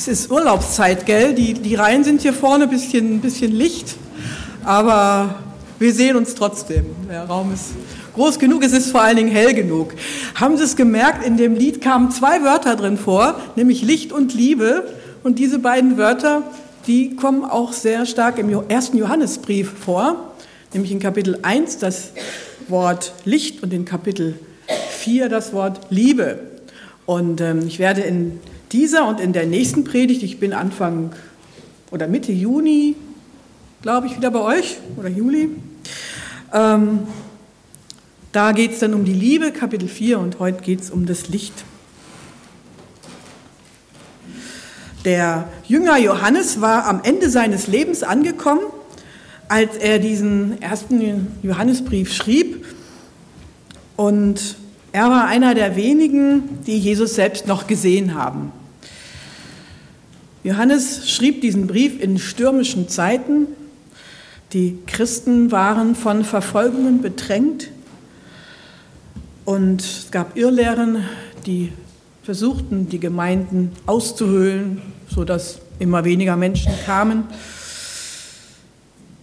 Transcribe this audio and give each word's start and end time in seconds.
Es 0.00 0.06
ist 0.06 0.30
Urlaubszeit, 0.30 1.06
gell? 1.06 1.34
Die, 1.34 1.54
die 1.54 1.74
Reihen 1.74 2.04
sind 2.04 2.22
hier 2.22 2.32
vorne 2.32 2.64
ein 2.64 2.70
bisschen, 2.70 3.20
bisschen 3.20 3.50
Licht, 3.50 3.96
aber 4.62 5.40
wir 5.80 5.92
sehen 5.92 6.14
uns 6.14 6.36
trotzdem. 6.36 6.86
Der 7.10 7.24
Raum 7.24 7.52
ist 7.52 7.70
groß 8.14 8.38
genug, 8.38 8.62
es 8.62 8.72
ist 8.72 8.92
vor 8.92 9.02
allen 9.02 9.16
Dingen 9.16 9.32
hell 9.32 9.54
genug. 9.54 9.94
Haben 10.36 10.56
Sie 10.56 10.62
es 10.62 10.76
gemerkt, 10.76 11.26
in 11.26 11.36
dem 11.36 11.56
Lied 11.56 11.80
kamen 11.80 12.12
zwei 12.12 12.44
Wörter 12.44 12.76
drin 12.76 12.96
vor, 12.96 13.40
nämlich 13.56 13.82
Licht 13.82 14.12
und 14.12 14.34
Liebe. 14.34 14.84
Und 15.24 15.40
diese 15.40 15.58
beiden 15.58 15.96
Wörter, 15.96 16.44
die 16.86 17.16
kommen 17.16 17.44
auch 17.44 17.72
sehr 17.72 18.06
stark 18.06 18.38
im 18.38 18.50
ersten 18.68 18.98
Johannesbrief 18.98 19.72
vor, 19.84 20.32
nämlich 20.74 20.92
in 20.92 21.00
Kapitel 21.00 21.40
1 21.42 21.78
das 21.78 22.12
Wort 22.68 23.14
Licht 23.24 23.64
und 23.64 23.72
in 23.72 23.84
Kapitel 23.84 24.38
4 24.90 25.28
das 25.28 25.52
Wort 25.52 25.80
Liebe. 25.90 26.38
Und 27.04 27.40
ähm, 27.40 27.66
ich 27.66 27.80
werde 27.80 28.02
in 28.02 28.38
dieser 28.72 29.06
und 29.06 29.20
in 29.20 29.32
der 29.32 29.46
nächsten 29.46 29.84
Predigt, 29.84 30.22
ich 30.22 30.38
bin 30.38 30.52
Anfang 30.52 31.12
oder 31.90 32.06
Mitte 32.06 32.32
Juni, 32.32 32.96
glaube 33.82 34.06
ich, 34.06 34.16
wieder 34.16 34.30
bei 34.30 34.40
euch 34.40 34.78
oder 34.96 35.08
Juli. 35.08 35.50
Ähm, 36.52 37.00
da 38.32 38.52
geht 38.52 38.72
es 38.72 38.80
dann 38.80 38.94
um 38.94 39.04
die 39.04 39.14
Liebe, 39.14 39.52
Kapitel 39.52 39.88
4, 39.88 40.18
und 40.18 40.38
heute 40.38 40.62
geht 40.62 40.80
es 40.80 40.90
um 40.90 41.06
das 41.06 41.28
Licht. 41.28 41.64
Der 45.04 45.48
Jünger 45.66 45.96
Johannes 45.96 46.60
war 46.60 46.86
am 46.86 47.00
Ende 47.02 47.30
seines 47.30 47.66
Lebens 47.68 48.02
angekommen, 48.02 48.62
als 49.48 49.76
er 49.76 49.98
diesen 49.98 50.60
ersten 50.60 51.28
Johannesbrief 51.42 52.12
schrieb. 52.12 52.66
Und 53.96 54.56
er 54.92 55.10
war 55.10 55.26
einer 55.26 55.54
der 55.54 55.76
wenigen, 55.76 56.62
die 56.66 56.78
Jesus 56.78 57.14
selbst 57.14 57.46
noch 57.46 57.66
gesehen 57.66 58.14
haben. 58.14 58.52
Johannes 60.44 61.10
schrieb 61.10 61.40
diesen 61.42 61.66
Brief 61.66 62.00
in 62.00 62.18
stürmischen 62.18 62.88
Zeiten. 62.88 63.48
Die 64.52 64.78
Christen 64.86 65.50
waren 65.50 65.94
von 65.94 66.24
Verfolgungen 66.24 67.02
bedrängt 67.02 67.68
und 69.44 69.80
es 69.82 70.10
gab 70.10 70.36
Irrlehren, 70.36 71.04
die 71.46 71.72
versuchten, 72.22 72.88
die 72.88 73.00
Gemeinden 73.00 73.72
auszuhöhlen, 73.86 74.82
sodass 75.08 75.60
immer 75.78 76.04
weniger 76.04 76.36
Menschen 76.36 76.72
kamen. 76.84 77.24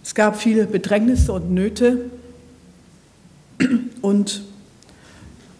Es 0.02 0.14
gab 0.14 0.40
viele 0.40 0.66
Bedrängnisse 0.66 1.32
und 1.32 1.50
Nöte 1.50 2.10
und 4.00 4.42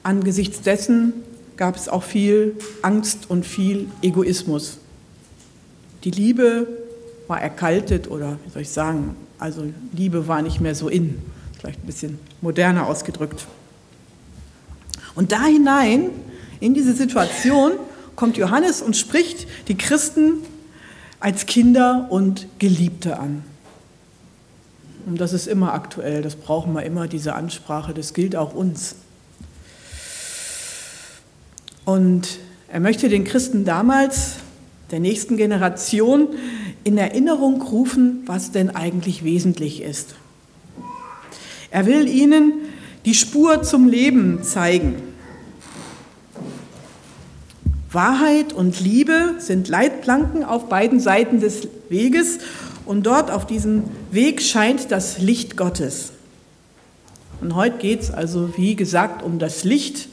angesichts 0.07 0.63
dessen 0.63 1.13
gab 1.57 1.77
es 1.77 1.89
auch 1.89 2.03
viel 2.03 2.57
Angst 2.83 3.29
und 3.29 3.45
viel 3.45 3.89
Egoismus. 4.03 4.79
Die 6.05 6.11
Liebe 6.11 6.69
war 7.27 7.41
erkaltet 7.41 8.09
oder 8.09 8.39
wie 8.45 8.51
soll 8.51 8.63
ich 8.63 8.71
sagen, 8.71 9.17
also 9.39 9.65
Liebe 9.93 10.29
war 10.29 10.43
nicht 10.43 10.61
mehr 10.61 10.75
so 10.75 10.89
in, 10.89 11.21
vielleicht 11.59 11.83
ein 11.83 11.87
bisschen 11.87 12.19
moderner 12.41 12.87
ausgedrückt. 12.87 13.47
Und 15.15 15.33
da 15.33 15.45
hinein, 15.45 16.11
in 16.61 16.75
diese 16.75 16.95
Situation, 16.95 17.73
kommt 18.15 18.37
Johannes 18.37 18.81
und 18.81 18.97
spricht 18.97 19.49
die 19.69 19.77
Christen 19.77 20.35
als 21.19 21.47
Kinder 21.47 22.07
und 22.11 22.47
Geliebte 22.59 23.19
an. 23.19 23.43
Und 25.07 25.21
das 25.21 25.33
ist 25.33 25.49
immer 25.49 25.73
aktuell, 25.73 26.23
das 26.23 26.37
brauchen 26.37 26.73
wir 26.75 26.83
immer, 26.85 27.09
diese 27.09 27.35
Ansprache, 27.35 27.93
das 27.93 28.15
gilt 28.15 28.37
auch 28.37 28.55
uns. 28.55 28.95
Und 31.87 32.41
er 32.69 32.81
möchte 32.81 33.09
den 33.09 33.23
Christen 33.23 33.65
damals, 33.65 34.35
der 34.91 34.99
nächsten 34.99 35.37
Generation, 35.37 36.31
in 36.83 36.99
Erinnerung 36.99 37.63
rufen, 37.63 38.25
was 38.27 38.51
denn 38.51 38.71
eigentlich 38.71 39.23
wesentlich 39.23 39.83
ist. 39.83 40.17
Er 41.71 41.87
will 41.87 42.09
ihnen 42.09 42.55
die 43.05 43.15
Spur 43.15 43.63
zum 43.63 43.87
Leben 43.87 44.43
zeigen. 44.43 44.97
Wahrheit 47.93 48.53
und 48.53 48.81
Liebe 48.81 49.37
sind 49.39 49.69
Leitplanken 49.69 50.43
auf 50.43 50.69
beiden 50.69 50.99
Seiten 50.99 51.39
des 51.39 51.69
Weges 51.89 52.39
und 52.85 53.07
dort 53.07 53.31
auf 53.31 53.47
diesem 53.47 53.85
Weg 54.11 54.43
scheint 54.43 54.91
das 54.91 55.19
Licht 55.19 55.57
Gottes. 55.57 56.11
Und 57.41 57.55
heute 57.55 57.79
geht 57.79 58.01
es 58.01 58.11
also, 58.11 58.57
wie 58.57 58.75
gesagt, 58.75 59.23
um 59.23 59.39
das 59.39 59.63
Licht 59.63 60.09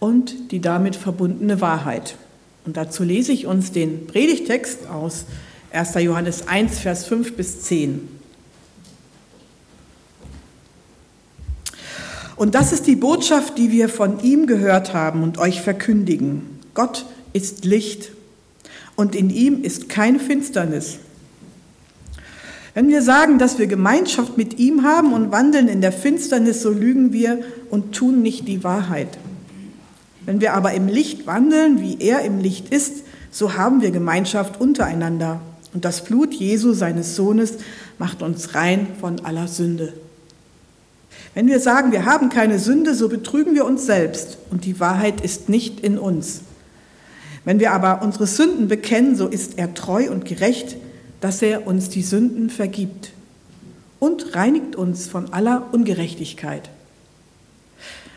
und 0.00 0.52
die 0.52 0.60
damit 0.60 0.96
verbundene 0.96 1.60
Wahrheit. 1.60 2.16
Und 2.64 2.76
dazu 2.76 3.02
lese 3.02 3.32
ich 3.32 3.46
uns 3.46 3.72
den 3.72 4.06
Predigtext 4.06 4.86
aus 4.88 5.24
1. 5.72 5.94
Johannes 5.94 6.48
1, 6.48 6.78
Vers 6.78 7.04
5 7.06 7.34
bis 7.34 7.62
10. 7.62 8.08
Und 12.36 12.54
das 12.54 12.72
ist 12.72 12.86
die 12.86 12.94
Botschaft, 12.94 13.58
die 13.58 13.72
wir 13.72 13.88
von 13.88 14.22
ihm 14.22 14.46
gehört 14.46 14.94
haben 14.94 15.22
und 15.22 15.38
euch 15.38 15.60
verkündigen. 15.60 16.60
Gott 16.72 17.04
ist 17.32 17.64
Licht 17.64 18.12
und 18.94 19.16
in 19.16 19.30
ihm 19.30 19.64
ist 19.64 19.88
keine 19.88 20.20
Finsternis. 20.20 20.98
Wenn 22.74 22.88
wir 22.88 23.02
sagen, 23.02 23.38
dass 23.38 23.58
wir 23.58 23.66
Gemeinschaft 23.66 24.36
mit 24.36 24.60
ihm 24.60 24.84
haben 24.84 25.12
und 25.12 25.32
wandeln 25.32 25.66
in 25.66 25.80
der 25.80 25.90
Finsternis, 25.90 26.62
so 26.62 26.70
lügen 26.70 27.12
wir 27.12 27.40
und 27.70 27.92
tun 27.92 28.22
nicht 28.22 28.46
die 28.46 28.62
Wahrheit. 28.62 29.18
Wenn 30.28 30.42
wir 30.42 30.52
aber 30.52 30.74
im 30.74 30.88
Licht 30.88 31.26
wandeln, 31.26 31.80
wie 31.80 31.96
er 32.00 32.20
im 32.20 32.38
Licht 32.38 32.68
ist, 32.68 33.02
so 33.30 33.54
haben 33.54 33.80
wir 33.80 33.90
Gemeinschaft 33.90 34.60
untereinander. 34.60 35.40
Und 35.72 35.86
das 35.86 36.04
Blut 36.04 36.34
Jesu, 36.34 36.74
seines 36.74 37.16
Sohnes, 37.16 37.54
macht 37.96 38.20
uns 38.20 38.54
rein 38.54 38.88
von 39.00 39.24
aller 39.24 39.48
Sünde. 39.48 39.94
Wenn 41.32 41.46
wir 41.46 41.60
sagen, 41.60 41.92
wir 41.92 42.04
haben 42.04 42.28
keine 42.28 42.58
Sünde, 42.58 42.94
so 42.94 43.08
betrügen 43.08 43.54
wir 43.54 43.64
uns 43.64 43.86
selbst 43.86 44.36
und 44.50 44.66
die 44.66 44.78
Wahrheit 44.80 45.22
ist 45.22 45.48
nicht 45.48 45.80
in 45.80 45.96
uns. 45.96 46.42
Wenn 47.46 47.58
wir 47.58 47.72
aber 47.72 48.02
unsere 48.02 48.26
Sünden 48.26 48.68
bekennen, 48.68 49.16
so 49.16 49.28
ist 49.28 49.56
er 49.56 49.72
treu 49.72 50.10
und 50.10 50.26
gerecht, 50.26 50.76
dass 51.22 51.40
er 51.40 51.66
uns 51.66 51.88
die 51.88 52.02
Sünden 52.02 52.50
vergibt 52.50 53.12
und 53.98 54.34
reinigt 54.34 54.76
uns 54.76 55.06
von 55.06 55.32
aller 55.32 55.68
Ungerechtigkeit. 55.72 56.68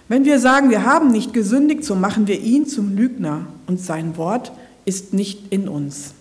Wenn 0.07 0.25
wir 0.25 0.39
sagen, 0.39 0.69
wir 0.69 0.85
haben 0.85 1.11
nicht 1.11 1.33
gesündigt, 1.33 1.83
so 1.83 1.95
machen 1.95 2.27
wir 2.27 2.39
ihn 2.39 2.65
zum 2.65 2.95
Lügner 2.95 3.47
und 3.67 3.79
sein 3.79 4.17
Wort 4.17 4.51
ist 4.85 5.13
nicht 5.13 5.51
in 5.51 5.67
uns. 5.67 6.13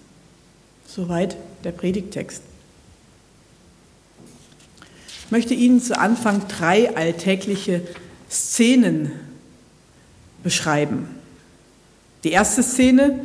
Soweit 0.87 1.37
der 1.65 1.73
Predigtext. 1.73 2.43
Ich 5.25 5.31
möchte 5.31 5.55
Ihnen 5.55 5.81
zu 5.81 5.99
Anfang 5.99 6.49
drei 6.49 6.97
alltägliche 6.97 7.83
Szenen 8.29 9.13
beschreiben. 10.43 11.09
Die 12.25 12.33
erste 12.33 12.63
Szene, 12.63 13.21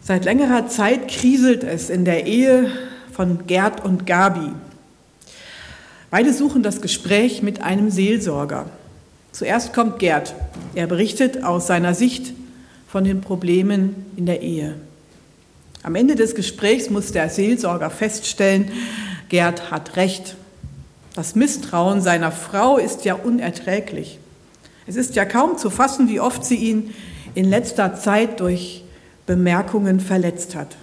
seit 0.00 0.24
längerer 0.24 0.68
Zeit 0.68 1.08
kriselt 1.08 1.64
es 1.64 1.90
in 1.90 2.04
der 2.04 2.26
Ehe 2.26 2.70
von 3.12 3.46
Gerd 3.46 3.84
und 3.84 4.06
Gabi. 4.06 4.52
Beide 6.10 6.32
suchen 6.32 6.62
das 6.62 6.80
Gespräch 6.80 7.42
mit 7.42 7.60
einem 7.60 7.90
Seelsorger. 7.90 8.70
Zuerst 9.32 9.72
kommt 9.72 9.98
Gerd. 9.98 10.34
Er 10.74 10.86
berichtet 10.86 11.44
aus 11.44 11.66
seiner 11.66 11.94
Sicht 11.94 12.32
von 12.88 13.04
den 13.04 13.20
Problemen 13.20 14.06
in 14.16 14.26
der 14.26 14.42
Ehe. 14.42 14.74
Am 15.82 15.94
Ende 15.94 16.16
des 16.16 16.34
Gesprächs 16.34 16.90
muss 16.90 17.12
der 17.12 17.28
Seelsorger 17.28 17.90
feststellen, 17.90 18.70
Gerd 19.28 19.70
hat 19.70 19.96
recht. 19.96 20.36
Das 21.14 21.34
Misstrauen 21.34 22.00
seiner 22.00 22.32
Frau 22.32 22.78
ist 22.78 23.04
ja 23.04 23.14
unerträglich. 23.14 24.18
Es 24.86 24.96
ist 24.96 25.16
ja 25.16 25.24
kaum 25.24 25.58
zu 25.58 25.68
fassen, 25.68 26.08
wie 26.08 26.20
oft 26.20 26.44
sie 26.44 26.56
ihn 26.56 26.94
in 27.34 27.44
letzter 27.44 27.94
Zeit 27.94 28.40
durch 28.40 28.84
Bemerkungen 29.26 30.00
verletzt 30.00 30.54
hat. 30.54 30.76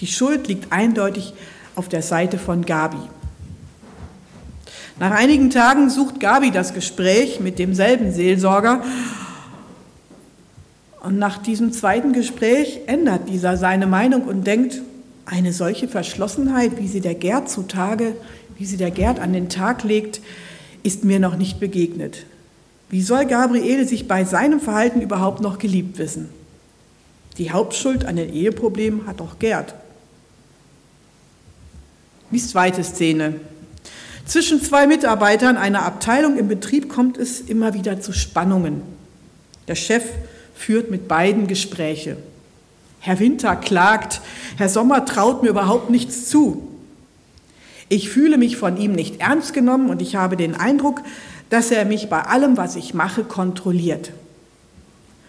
Die 0.00 0.06
Schuld 0.06 0.46
liegt 0.46 0.72
eindeutig 0.72 1.32
auf 1.74 1.88
der 1.88 2.02
Seite 2.02 2.38
von 2.38 2.64
Gabi. 2.64 2.98
Nach 5.00 5.12
einigen 5.12 5.50
Tagen 5.50 5.90
sucht 5.90 6.20
Gabi 6.20 6.50
das 6.50 6.74
Gespräch 6.74 7.40
mit 7.40 7.58
demselben 7.58 8.12
Seelsorger. 8.12 8.82
Und 11.00 11.18
nach 11.18 11.38
diesem 11.38 11.72
zweiten 11.72 12.12
Gespräch 12.12 12.80
ändert 12.86 13.28
dieser 13.28 13.56
seine 13.56 13.86
Meinung 13.86 14.22
und 14.22 14.46
denkt, 14.46 14.82
eine 15.24 15.52
solche 15.52 15.88
Verschlossenheit, 15.88 16.78
wie 16.78 16.88
sie 16.88 17.00
der 17.00 17.14
Gerd 17.14 17.48
zutage 17.48 18.14
wie 18.58 18.66
sie 18.66 18.76
der 18.76 18.90
Gerd 18.90 19.20
an 19.20 19.32
den 19.32 19.48
Tag 19.48 19.84
legt, 19.84 20.20
ist 20.82 21.04
mir 21.04 21.20
noch 21.20 21.36
nicht 21.36 21.60
begegnet. 21.60 22.26
Wie 22.90 23.02
soll 23.02 23.24
Gabriele 23.24 23.86
sich 23.86 24.08
bei 24.08 24.24
seinem 24.24 24.60
Verhalten 24.60 25.00
überhaupt 25.00 25.40
noch 25.40 25.58
geliebt 25.58 25.98
wissen? 25.98 26.28
Die 27.38 27.52
Hauptschuld 27.52 28.04
an 28.04 28.16
den 28.16 28.32
Eheproblemen 28.32 29.06
hat 29.06 29.20
doch 29.20 29.38
Gerd. 29.38 29.74
Die 32.30 32.38
zweite 32.38 32.82
Szene. 32.82 33.36
Zwischen 34.28 34.62
zwei 34.62 34.86
Mitarbeitern 34.86 35.56
einer 35.56 35.86
Abteilung 35.86 36.36
im 36.36 36.48
Betrieb 36.48 36.90
kommt 36.90 37.16
es 37.16 37.40
immer 37.40 37.72
wieder 37.72 37.98
zu 38.02 38.12
Spannungen. 38.12 38.82
Der 39.68 39.74
Chef 39.74 40.04
führt 40.54 40.90
mit 40.90 41.08
beiden 41.08 41.46
Gespräche. 41.46 42.18
Herr 43.00 43.20
Winter 43.20 43.56
klagt, 43.56 44.20
Herr 44.58 44.68
Sommer 44.68 45.06
traut 45.06 45.42
mir 45.42 45.48
überhaupt 45.48 45.88
nichts 45.88 46.28
zu. 46.28 46.68
Ich 47.88 48.10
fühle 48.10 48.36
mich 48.36 48.58
von 48.58 48.76
ihm 48.76 48.92
nicht 48.92 49.22
ernst 49.22 49.54
genommen 49.54 49.88
und 49.88 50.02
ich 50.02 50.16
habe 50.16 50.36
den 50.36 50.54
Eindruck, 50.54 51.00
dass 51.48 51.70
er 51.70 51.86
mich 51.86 52.10
bei 52.10 52.20
allem, 52.20 52.58
was 52.58 52.76
ich 52.76 52.92
mache, 52.92 53.24
kontrolliert. 53.24 54.12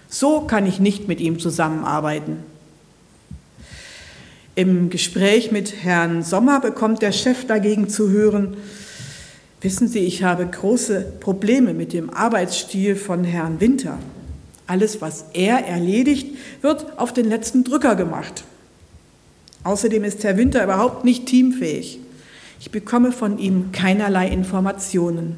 So 0.09 0.41
kann 0.41 0.65
ich 0.65 0.81
nicht 0.81 1.07
mit 1.07 1.21
ihm 1.21 1.39
zusammenarbeiten. 1.39 2.43
Im 4.55 4.89
Gespräch 4.89 5.53
mit 5.53 5.83
Herrn 5.83 6.21
Sommer 6.21 6.59
bekommt 6.59 7.01
der 7.01 7.13
Chef 7.13 7.47
dagegen 7.47 7.87
zu 7.87 8.09
hören, 8.09 8.57
wissen 9.61 9.87
Sie, 9.87 9.99
ich 9.99 10.23
habe 10.23 10.45
große 10.45 11.13
Probleme 11.19 11.73
mit 11.73 11.93
dem 11.93 12.09
Arbeitsstil 12.09 12.95
von 12.95 13.23
Herrn 13.23 13.59
Winter. 13.59 13.97
Alles, 14.67 15.01
was 15.01 15.25
er 15.33 15.65
erledigt, 15.65 16.37
wird 16.61 16.97
auf 16.99 17.13
den 17.13 17.25
letzten 17.25 17.63
Drücker 17.63 17.95
gemacht. 17.95 18.43
Außerdem 19.63 20.03
ist 20.03 20.23
Herr 20.23 20.37
Winter 20.37 20.63
überhaupt 20.63 21.03
nicht 21.03 21.25
teamfähig. 21.25 21.99
Ich 22.59 22.71
bekomme 22.71 23.11
von 23.11 23.39
ihm 23.39 23.71
keinerlei 23.71 24.27
Informationen. 24.27 25.37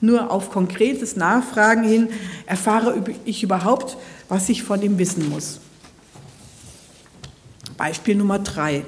Nur 0.00 0.30
auf 0.30 0.50
konkretes 0.50 1.16
Nachfragen 1.16 1.84
hin 1.84 2.08
erfahre 2.46 3.02
ich 3.24 3.42
überhaupt, 3.42 3.96
was 4.28 4.48
ich 4.48 4.62
von 4.62 4.82
ihm 4.82 4.98
wissen 4.98 5.28
muss. 5.28 5.60
Beispiel 7.76 8.14
Nummer 8.14 8.38
drei. 8.38 8.84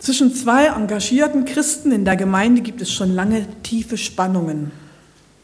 Zwischen 0.00 0.34
zwei 0.34 0.68
engagierten 0.68 1.44
Christen 1.44 1.92
in 1.92 2.06
der 2.06 2.16
Gemeinde 2.16 2.62
gibt 2.62 2.80
es 2.80 2.90
schon 2.90 3.14
lange 3.14 3.46
tiefe 3.62 3.98
Spannungen. 3.98 4.72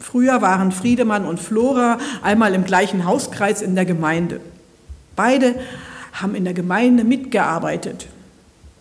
Früher 0.01 0.41
waren 0.41 0.73
Friedemann 0.73 1.27
und 1.27 1.39
Flora 1.39 1.99
einmal 2.23 2.55
im 2.55 2.65
gleichen 2.65 3.05
Hauskreis 3.05 3.61
in 3.61 3.75
der 3.75 3.85
Gemeinde. 3.85 4.41
Beide 5.15 5.57
haben 6.15 6.35
in 6.35 6.45
der 6.45 6.55
Gemeinde 6.55 7.05
mitgearbeitet. 7.05 8.07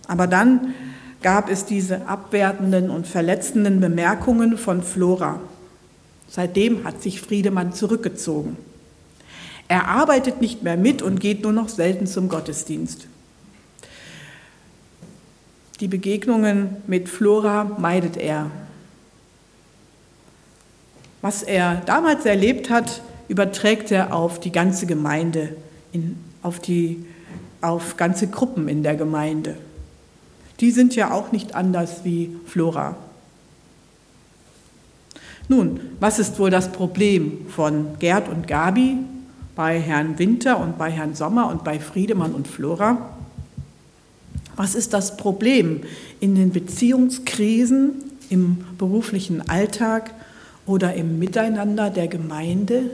Aber 0.07 0.27
dann 0.27 0.73
gab 1.21 1.49
es 1.49 1.65
diese 1.65 2.07
abwertenden 2.07 2.89
und 2.89 3.05
verletzenden 3.05 3.81
Bemerkungen 3.81 4.57
von 4.57 4.81
Flora. 4.81 5.41
Seitdem 6.29 6.85
hat 6.85 7.01
sich 7.01 7.19
Friedemann 7.19 7.73
zurückgezogen. 7.73 8.55
Er 9.67 9.89
arbeitet 9.89 10.39
nicht 10.39 10.63
mehr 10.63 10.77
mit 10.77 11.01
und 11.01 11.19
geht 11.19 11.43
nur 11.43 11.51
noch 11.51 11.67
selten 11.67 12.07
zum 12.07 12.29
Gottesdienst. 12.29 13.07
Die 15.81 15.89
Begegnungen 15.89 16.77
mit 16.87 17.09
Flora 17.09 17.65
meidet 17.77 18.15
er. 18.15 18.49
Was 21.21 21.43
er 21.43 21.81
damals 21.85 22.25
erlebt 22.25 22.69
hat, 22.69 23.01
überträgt 23.27 23.91
er 23.91 24.13
auf 24.13 24.39
die 24.39 24.51
ganze 24.51 24.85
Gemeinde, 24.85 25.55
in, 25.91 26.17
auf, 26.43 26.59
die, 26.59 27.05
auf 27.59 27.97
ganze 27.97 28.27
Gruppen 28.27 28.69
in 28.69 28.83
der 28.83 28.95
Gemeinde. 28.95 29.57
Die 30.61 30.71
sind 30.71 30.95
ja 30.95 31.11
auch 31.11 31.33
nicht 31.33 31.55
anders 31.55 32.05
wie 32.05 32.37
Flora. 32.45 32.95
Nun, 35.49 35.79
was 35.99 36.19
ist 36.19 36.39
wohl 36.39 36.49
das 36.49 36.71
Problem 36.71 37.47
von 37.49 37.99
Gerd 37.99 38.29
und 38.29 38.47
Gabi 38.47 38.97
bei 39.55 39.79
Herrn 39.79 40.17
Winter 40.17 40.59
und 40.59 40.77
bei 40.77 40.89
Herrn 40.89 41.15
Sommer 41.15 41.49
und 41.49 41.65
bei 41.65 41.79
Friedemann 41.79 42.33
und 42.33 42.47
Flora? 42.47 43.14
Was 44.55 44.75
ist 44.75 44.93
das 44.93 45.17
Problem 45.17 45.81
in 46.19 46.35
den 46.35 46.51
Beziehungskrisen, 46.51 48.03
im 48.29 48.65
beruflichen 48.77 49.47
Alltag 49.49 50.13
oder 50.65 50.93
im 50.93 51.19
Miteinander 51.19 51.89
der 51.89 52.07
Gemeinde? 52.07 52.89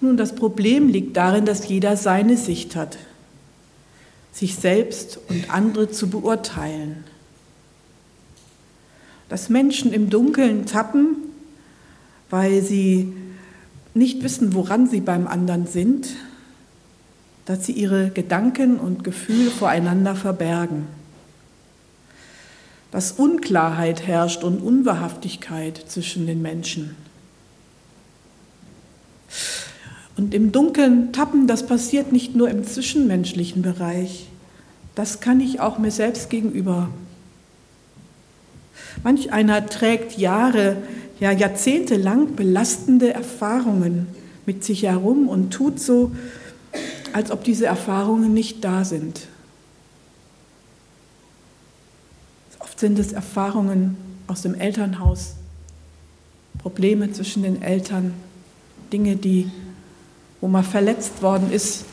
Nun, 0.00 0.16
das 0.16 0.34
Problem 0.34 0.88
liegt 0.88 1.16
darin, 1.16 1.44
dass 1.44 1.68
jeder 1.68 1.96
seine 1.96 2.36
Sicht 2.36 2.76
hat 2.76 2.98
sich 4.36 4.56
selbst 4.56 5.18
und 5.28 5.50
andere 5.50 5.90
zu 5.90 6.10
beurteilen. 6.10 7.04
Dass 9.30 9.48
Menschen 9.48 9.94
im 9.94 10.10
Dunkeln 10.10 10.66
tappen, 10.66 11.16
weil 12.28 12.60
sie 12.60 13.14
nicht 13.94 14.22
wissen, 14.22 14.52
woran 14.52 14.88
sie 14.88 15.00
beim 15.00 15.26
anderen 15.26 15.66
sind, 15.66 16.08
dass 17.46 17.64
sie 17.64 17.72
ihre 17.72 18.10
Gedanken 18.10 18.78
und 18.78 19.04
Gefühle 19.04 19.50
voreinander 19.50 20.14
verbergen. 20.14 20.86
Dass 22.90 23.12
Unklarheit 23.12 24.06
herrscht 24.06 24.44
und 24.44 24.60
Unwahrhaftigkeit 24.60 25.80
zwischen 25.86 26.26
den 26.26 26.42
Menschen. 26.42 26.96
Und 30.16 30.34
im 30.34 30.50
Dunkeln 30.50 31.12
tappen, 31.12 31.46
das 31.46 31.66
passiert 31.66 32.10
nicht 32.10 32.34
nur 32.34 32.50
im 32.50 32.64
zwischenmenschlichen 32.64 33.62
Bereich, 33.62 34.26
das 34.94 35.20
kann 35.20 35.40
ich 35.40 35.60
auch 35.60 35.78
mir 35.78 35.90
selbst 35.90 36.30
gegenüber. 36.30 36.88
Manch 39.04 39.32
einer 39.32 39.66
trägt 39.66 40.16
Jahre, 40.16 40.78
ja 41.20 41.30
Jahrzehnte 41.30 41.96
lang 41.96 42.34
belastende 42.34 43.12
Erfahrungen 43.12 44.06
mit 44.46 44.64
sich 44.64 44.84
herum 44.84 45.28
und 45.28 45.50
tut 45.50 45.78
so, 45.78 46.12
als 47.14 47.30
ob 47.30 47.44
diese 47.44 47.66
Erfahrungen 47.66 48.34
nicht 48.34 48.64
da 48.64 48.84
sind. 48.84 49.28
Oft 52.58 52.80
sind 52.80 52.98
es 52.98 53.12
Erfahrungen 53.12 53.96
aus 54.26 54.42
dem 54.42 54.54
Elternhaus, 54.54 55.34
Probleme 56.58 57.12
zwischen 57.12 57.42
den 57.42 57.62
Eltern, 57.62 58.14
Dinge, 58.92 59.16
die 59.16 59.50
wo 60.40 60.48
man 60.48 60.64
verletzt 60.64 61.22
worden 61.22 61.50
ist 61.50 61.84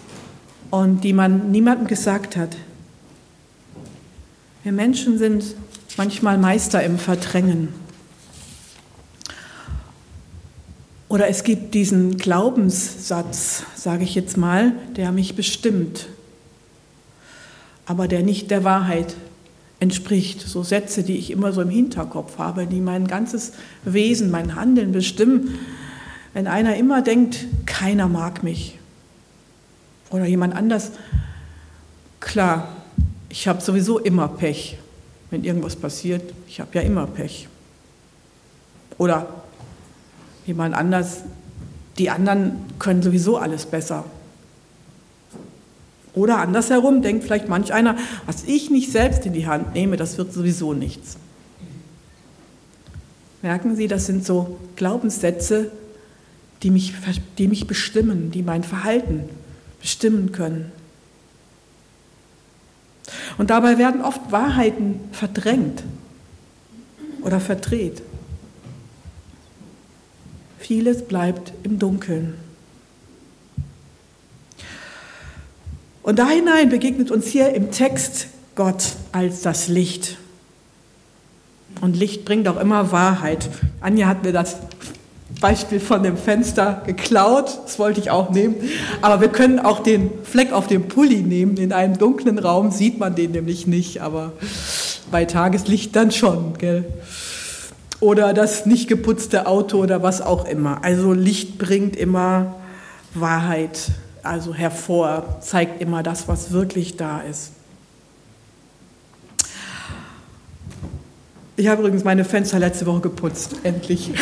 und 0.69 1.03
die 1.03 1.13
man 1.13 1.51
niemandem 1.51 1.87
gesagt 1.87 2.35
hat. 2.35 2.55
Wir 4.63 4.71
Menschen 4.71 5.17
sind 5.17 5.55
manchmal 5.97 6.37
Meister 6.37 6.83
im 6.83 6.97
Verdrängen. 6.97 7.69
Oder 11.13 11.27
es 11.27 11.43
gibt 11.43 11.75
diesen 11.75 12.17
Glaubenssatz, 12.17 13.65
sage 13.75 14.03
ich 14.03 14.15
jetzt 14.15 14.35
mal, 14.35 14.71
der 14.95 15.11
mich 15.11 15.35
bestimmt, 15.35 16.07
aber 17.85 18.07
der 18.07 18.23
nicht 18.23 18.49
der 18.49 18.63
Wahrheit 18.63 19.13
entspricht. 19.79 20.41
So 20.41 20.63
Sätze, 20.63 21.03
die 21.03 21.17
ich 21.17 21.29
immer 21.29 21.53
so 21.53 21.61
im 21.61 21.69
Hinterkopf 21.69 22.39
habe, 22.39 22.65
die 22.65 22.79
mein 22.79 23.05
ganzes 23.05 23.51
Wesen, 23.83 24.31
mein 24.31 24.55
Handeln 24.55 24.91
bestimmen. 24.91 25.59
Wenn 26.33 26.47
einer 26.47 26.77
immer 26.77 27.03
denkt, 27.03 27.45
keiner 27.67 28.07
mag 28.07 28.41
mich 28.41 28.79
oder 30.09 30.25
jemand 30.25 30.55
anders, 30.55 30.93
klar, 32.21 32.75
ich 33.29 33.47
habe 33.47 33.61
sowieso 33.61 33.99
immer 33.99 34.27
Pech. 34.29 34.79
Wenn 35.29 35.43
irgendwas 35.43 35.75
passiert, 35.75 36.33
ich 36.47 36.59
habe 36.59 36.71
ja 36.73 36.81
immer 36.81 37.05
Pech. 37.05 37.47
Oder 38.97 39.42
jemand 40.45 40.75
anders, 40.75 41.21
die 41.97 42.09
anderen 42.09 42.53
können 42.79 43.03
sowieso 43.03 43.37
alles 43.37 43.65
besser. 43.65 44.05
Oder 46.13 46.37
andersherum 46.37 47.01
denkt 47.01 47.23
vielleicht 47.23 47.49
manch 47.49 47.73
einer, 47.73 47.97
was 48.25 48.43
ich 48.43 48.69
nicht 48.69 48.91
selbst 48.91 49.25
in 49.25 49.33
die 49.33 49.47
Hand 49.47 49.73
nehme, 49.73 49.97
das 49.97 50.17
wird 50.17 50.31
sowieso 50.31 50.73
nichts. 50.73 51.17
Merken 53.41 53.75
Sie, 53.75 53.87
das 53.87 54.05
sind 54.05 54.25
so 54.25 54.59
Glaubenssätze, 54.75 55.71
die 56.61 56.71
mich, 56.71 56.93
die 57.37 57.47
mich 57.47 57.67
bestimmen, 57.67 58.31
die 58.31 58.41
mein 58.41 58.63
Verhalten 58.63 59.23
bestimmen 59.81 60.31
können. 60.31 60.71
Und 63.37 63.49
dabei 63.49 63.77
werden 63.77 64.01
oft 64.01 64.31
Wahrheiten 64.31 65.01
verdrängt 65.11 65.83
oder 67.21 67.39
verdreht. 67.39 68.01
Vieles 70.63 71.01
bleibt 71.01 71.51
im 71.63 71.77
Dunkeln. 71.77 72.35
Und 76.03 76.19
da 76.19 76.29
hinein 76.29 76.69
begegnet 76.69 77.11
uns 77.11 77.27
hier 77.27 77.53
im 77.53 77.71
Text 77.71 78.27
Gott 78.55 78.93
als 79.11 79.41
das 79.41 79.67
Licht. 79.67 80.15
Und 81.81 81.97
Licht 81.97 82.23
bringt 82.23 82.47
auch 82.47 82.57
immer 82.57 82.93
Wahrheit. 82.93 83.49
Anja 83.81 84.07
hat 84.07 84.23
mir 84.23 84.31
das 84.31 84.55
Beispiel 85.41 85.81
von 85.81 86.01
dem 86.01 86.15
Fenster 86.15 86.81
geklaut. 86.85 87.59
Das 87.65 87.77
wollte 87.77 87.99
ich 87.99 88.09
auch 88.09 88.29
nehmen. 88.29 88.55
Aber 89.01 89.19
wir 89.19 89.27
können 89.27 89.59
auch 89.59 89.79
den 89.79 90.11
Fleck 90.23 90.53
auf 90.53 90.67
dem 90.67 90.87
Pulli 90.87 91.23
nehmen. 91.23 91.57
In 91.57 91.73
einem 91.73 91.97
dunklen 91.97 92.39
Raum 92.39 92.71
sieht 92.71 92.99
man 92.99 93.15
den 93.15 93.31
nämlich 93.31 93.67
nicht, 93.67 94.01
aber 94.01 94.31
bei 95.11 95.25
Tageslicht 95.25 95.93
dann 95.93 96.11
schon. 96.11 96.57
Gell? 96.57 96.85
Oder 98.03 98.33
das 98.33 98.65
nicht 98.65 98.89
geputzte 98.89 99.47
Auto 99.47 99.77
oder 99.77 100.03
was 100.03 100.19
auch 100.19 100.43
immer. 100.43 100.83
Also 100.83 101.13
Licht 101.13 101.57
bringt 101.57 101.95
immer 101.95 102.55
Wahrheit 103.13 103.91
also 104.23 104.53
hervor, 104.53 105.37
zeigt 105.39 105.81
immer 105.81 106.03
das, 106.03 106.27
was 106.27 106.51
wirklich 106.51 106.97
da 106.97 107.21
ist. 107.21 107.51
Ich 111.55 111.67
habe 111.67 111.79
übrigens 111.79 112.03
meine 112.03 112.25
Fenster 112.25 112.59
letzte 112.59 112.85
Woche 112.85 112.99
geputzt, 112.99 113.55
endlich. 113.63 114.11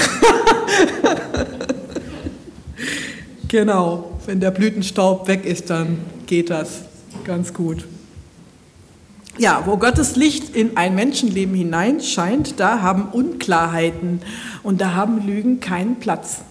Genau, 3.48 4.18
wenn 4.28 4.40
der 4.40 4.52
Blütenstaub 4.52 5.28
weg 5.28 5.44
ist, 5.44 5.70
dann 5.70 5.98
geht 6.26 6.50
das 6.50 6.84
ganz 7.26 7.54
gut. 7.54 7.84
Ja, 9.38 9.64
wo 9.66 9.78
Gottes 9.78 10.16
Licht 10.16 10.56
in 10.56 10.76
ein 10.76 10.94
Menschenleben 10.94 11.56
hineinscheint, 11.56 12.60
da 12.60 12.82
haben 12.82 13.10
Unklarheiten 13.12 14.22
und 14.62 14.82
da 14.82 14.94
haben 14.94 15.26
Lügen 15.26 15.60
keinen 15.60 15.96
Platz. 15.96 16.42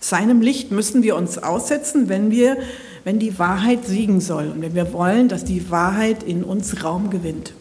Seinem 0.00 0.40
Licht 0.40 0.70
müssen 0.72 1.02
wir 1.02 1.16
uns 1.16 1.38
aussetzen, 1.38 2.08
wenn 2.08 2.30
wir, 2.30 2.56
wenn 3.04 3.18
die 3.18 3.38
Wahrheit 3.38 3.84
siegen 3.84 4.20
soll 4.20 4.50
und 4.50 4.62
wenn 4.62 4.74
wir 4.74 4.92
wollen, 4.92 5.28
dass 5.28 5.44
die 5.44 5.70
Wahrheit 5.70 6.22
in 6.22 6.42
uns 6.42 6.84
Raum 6.84 7.10
gewinnt. 7.10 7.52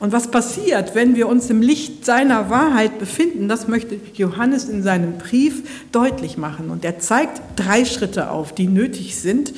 Und 0.00 0.12
was 0.12 0.30
passiert, 0.30 0.94
wenn 0.94 1.14
wir 1.14 1.28
uns 1.28 1.50
im 1.50 1.60
Licht 1.60 2.06
seiner 2.06 2.48
Wahrheit 2.48 2.98
befinden, 2.98 3.48
das 3.48 3.68
möchte 3.68 4.00
Johannes 4.14 4.64
in 4.64 4.82
seinem 4.82 5.18
Brief 5.18 5.62
deutlich 5.92 6.38
machen. 6.38 6.70
Und 6.70 6.86
er 6.86 6.98
zeigt 6.98 7.42
drei 7.56 7.84
Schritte 7.84 8.30
auf, 8.30 8.54
die 8.54 8.66
nötig 8.66 9.16
sind, 9.16 9.52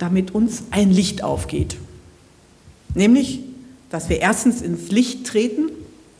damit 0.00 0.34
uns 0.34 0.64
ein 0.70 0.90
Licht 0.90 1.22
aufgeht. 1.22 1.76
Nämlich, 2.94 3.40
dass 3.90 4.08
wir 4.08 4.20
erstens 4.20 4.62
ins 4.62 4.90
Licht 4.90 5.26
treten, 5.26 5.70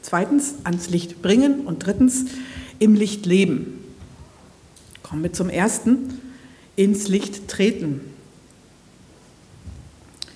zweitens 0.02 0.54
ans 0.64 0.90
Licht 0.90 1.22
bringen 1.22 1.60
und 1.66 1.84
drittens 1.84 2.26
im 2.78 2.94
Licht 2.94 3.26
leben. 3.26 3.78
Kommen 5.02 5.22
wir 5.22 5.32
zum 5.32 5.50
ersten, 5.50 6.20
ins 6.76 7.08
Licht 7.08 7.48
treten. 7.48 8.00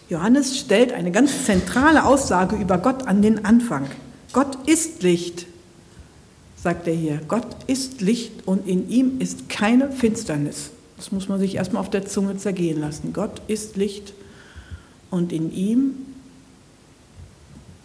Johannes 0.09 0.59
stellt 0.59 0.93
eine 0.93 1.13
ganz 1.13 1.45
zentrale 1.45 2.05
Aussage 2.05 2.57
über 2.57 2.79
Gott 2.79 3.07
an 3.07 3.23
den 3.23 3.45
Anfang. 3.45 3.87
Gott 4.33 4.59
ist 4.67 5.03
Licht, 5.03 5.47
sagt 6.57 6.89
er 6.89 6.95
hier. 6.95 7.21
Gott 7.29 7.47
ist 7.67 8.01
Licht 8.01 8.47
und 8.47 8.67
in 8.67 8.89
ihm 8.89 9.21
ist 9.21 9.49
keine 9.49 9.93
Finsternis. 9.93 10.71
Das 11.05 11.13
muss 11.13 11.29
man 11.29 11.39
sich 11.39 11.57
erstmal 11.57 11.83
auf 11.83 11.91
der 11.91 12.07
Zunge 12.07 12.39
zergehen 12.39 12.81
lassen. 12.81 13.13
Gott 13.13 13.43
ist 13.47 13.77
Licht 13.77 14.15
und 15.11 15.35
in 15.35 15.53
ihm 15.53 15.97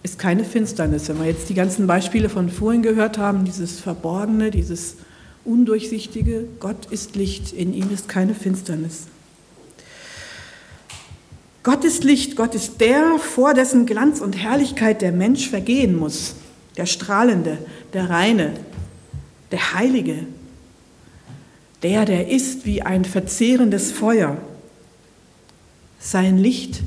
ist 0.04 0.18
keine 0.18 0.46
Finsternis. 0.46 1.10
Wenn 1.10 1.20
wir 1.20 1.26
jetzt 1.26 1.50
die 1.50 1.54
ganzen 1.54 1.86
Beispiele 1.86 2.30
von 2.30 2.50
vorhin 2.50 2.82
gehört 2.82 3.18
haben, 3.18 3.44
dieses 3.44 3.82
Verborgene, 3.82 4.52
dieses 4.52 4.96
Undurchsichtige, 5.44 6.46
Gott 6.62 6.86
ist 6.92 7.18
Licht, 7.18 7.52
in 7.52 7.74
ihm 7.74 7.92
ist 7.94 8.08
keine 8.08 8.34
Finsternis. 8.34 9.08
Gott 11.64 11.84
ist 11.84 12.06
Licht, 12.06 12.38
Gott 12.38 12.56
ist 12.56 12.80
der, 12.80 13.20
vor 13.20 13.54
dessen 13.54 13.86
Glanz 13.86 14.22
und 14.22 14.38
Herrlichkeit 14.38 15.02
der 15.02 15.12
Mensch 15.12 15.50
vergehen 15.50 15.94
muss, 15.94 16.36
der 16.78 16.86
Strahlende, 16.86 17.58
der 17.92 18.10
Reine, 18.10 18.54
der 19.52 19.74
Heilige, 19.74 20.26
der, 21.84 22.06
der 22.06 22.30
ist 22.30 22.66
wie 22.66 22.82
ein 22.82 23.06
verzehrendes 23.06 23.92
Feuer. 23.92 24.38
Sein 26.00 26.38
Licht 26.38 26.82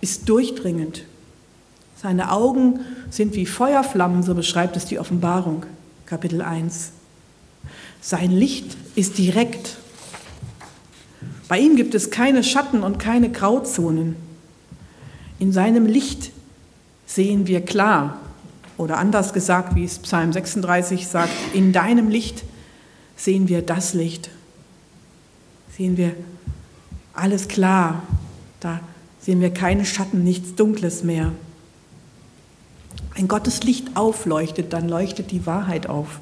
ist 0.00 0.28
durchdringend. 0.28 1.04
Seine 1.96 2.32
Augen 2.32 2.80
sind 3.10 3.34
wie 3.34 3.46
Feuerflammen, 3.46 4.22
so 4.22 4.34
beschreibt 4.34 4.76
es 4.76 4.86
die 4.86 4.98
Offenbarung, 4.98 5.64
Kapitel 6.06 6.42
1. 6.42 6.90
Sein 8.00 8.30
Licht 8.32 8.76
ist 8.96 9.18
direkt 9.18 9.76
bei 11.52 11.58
ihm 11.58 11.76
gibt 11.76 11.94
es 11.94 12.10
keine 12.10 12.44
Schatten 12.44 12.82
und 12.82 12.98
keine 12.98 13.30
Grauzonen. 13.30 14.16
In 15.38 15.52
seinem 15.52 15.84
Licht 15.84 16.30
sehen 17.04 17.46
wir 17.46 17.60
klar. 17.60 18.20
Oder 18.78 18.96
anders 18.96 19.34
gesagt, 19.34 19.74
wie 19.74 19.84
es 19.84 19.98
Psalm 19.98 20.32
36 20.32 21.06
sagt, 21.06 21.32
in 21.52 21.74
deinem 21.74 22.08
Licht 22.08 22.42
sehen 23.22 23.48
wir 23.48 23.62
das 23.62 23.94
Licht. 23.94 24.30
Sehen 25.76 25.96
wir 25.96 26.14
alles 27.12 27.46
klar. 27.46 28.02
Da 28.58 28.80
sehen 29.20 29.40
wir 29.40 29.54
keine 29.54 29.84
Schatten, 29.84 30.24
nichts 30.24 30.56
Dunkles 30.56 31.04
mehr. 31.04 31.30
Wenn 33.14 33.28
Gottes 33.28 33.62
Licht 33.62 33.96
aufleuchtet, 33.96 34.72
dann 34.72 34.88
leuchtet 34.88 35.30
die 35.30 35.46
Wahrheit 35.46 35.86
auf. 35.88 36.18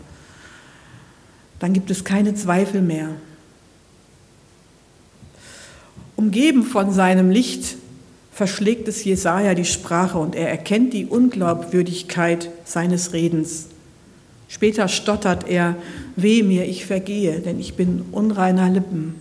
Dann 1.59 1.73
gibt 1.73 1.90
es 1.90 2.04
keine 2.04 2.35
Zweifel 2.35 2.83
mehr. 2.83 3.09
Umgeben 6.16 6.64
von 6.64 6.92
seinem 6.92 7.30
Licht 7.30 7.76
verschlägt 8.30 8.88
es 8.88 9.04
Jesaja 9.04 9.54
die 9.54 9.64
Sprache 9.64 10.19
und 10.19 10.35
er 10.35 10.50
erkennt 10.50 10.92
die 10.92 11.07
Unglaubwürdigkeit 11.07 12.50
seines 12.66 13.14
Redens. 13.14 13.69
Später 14.50 14.88
stottert 14.88 15.49
er: 15.49 15.76
Weh 16.16 16.42
mir, 16.42 16.66
ich 16.66 16.85
vergehe, 16.85 17.40
denn 17.40 17.59
ich 17.59 17.75
bin 17.75 18.04
unreiner 18.11 18.69
Lippen. 18.69 19.14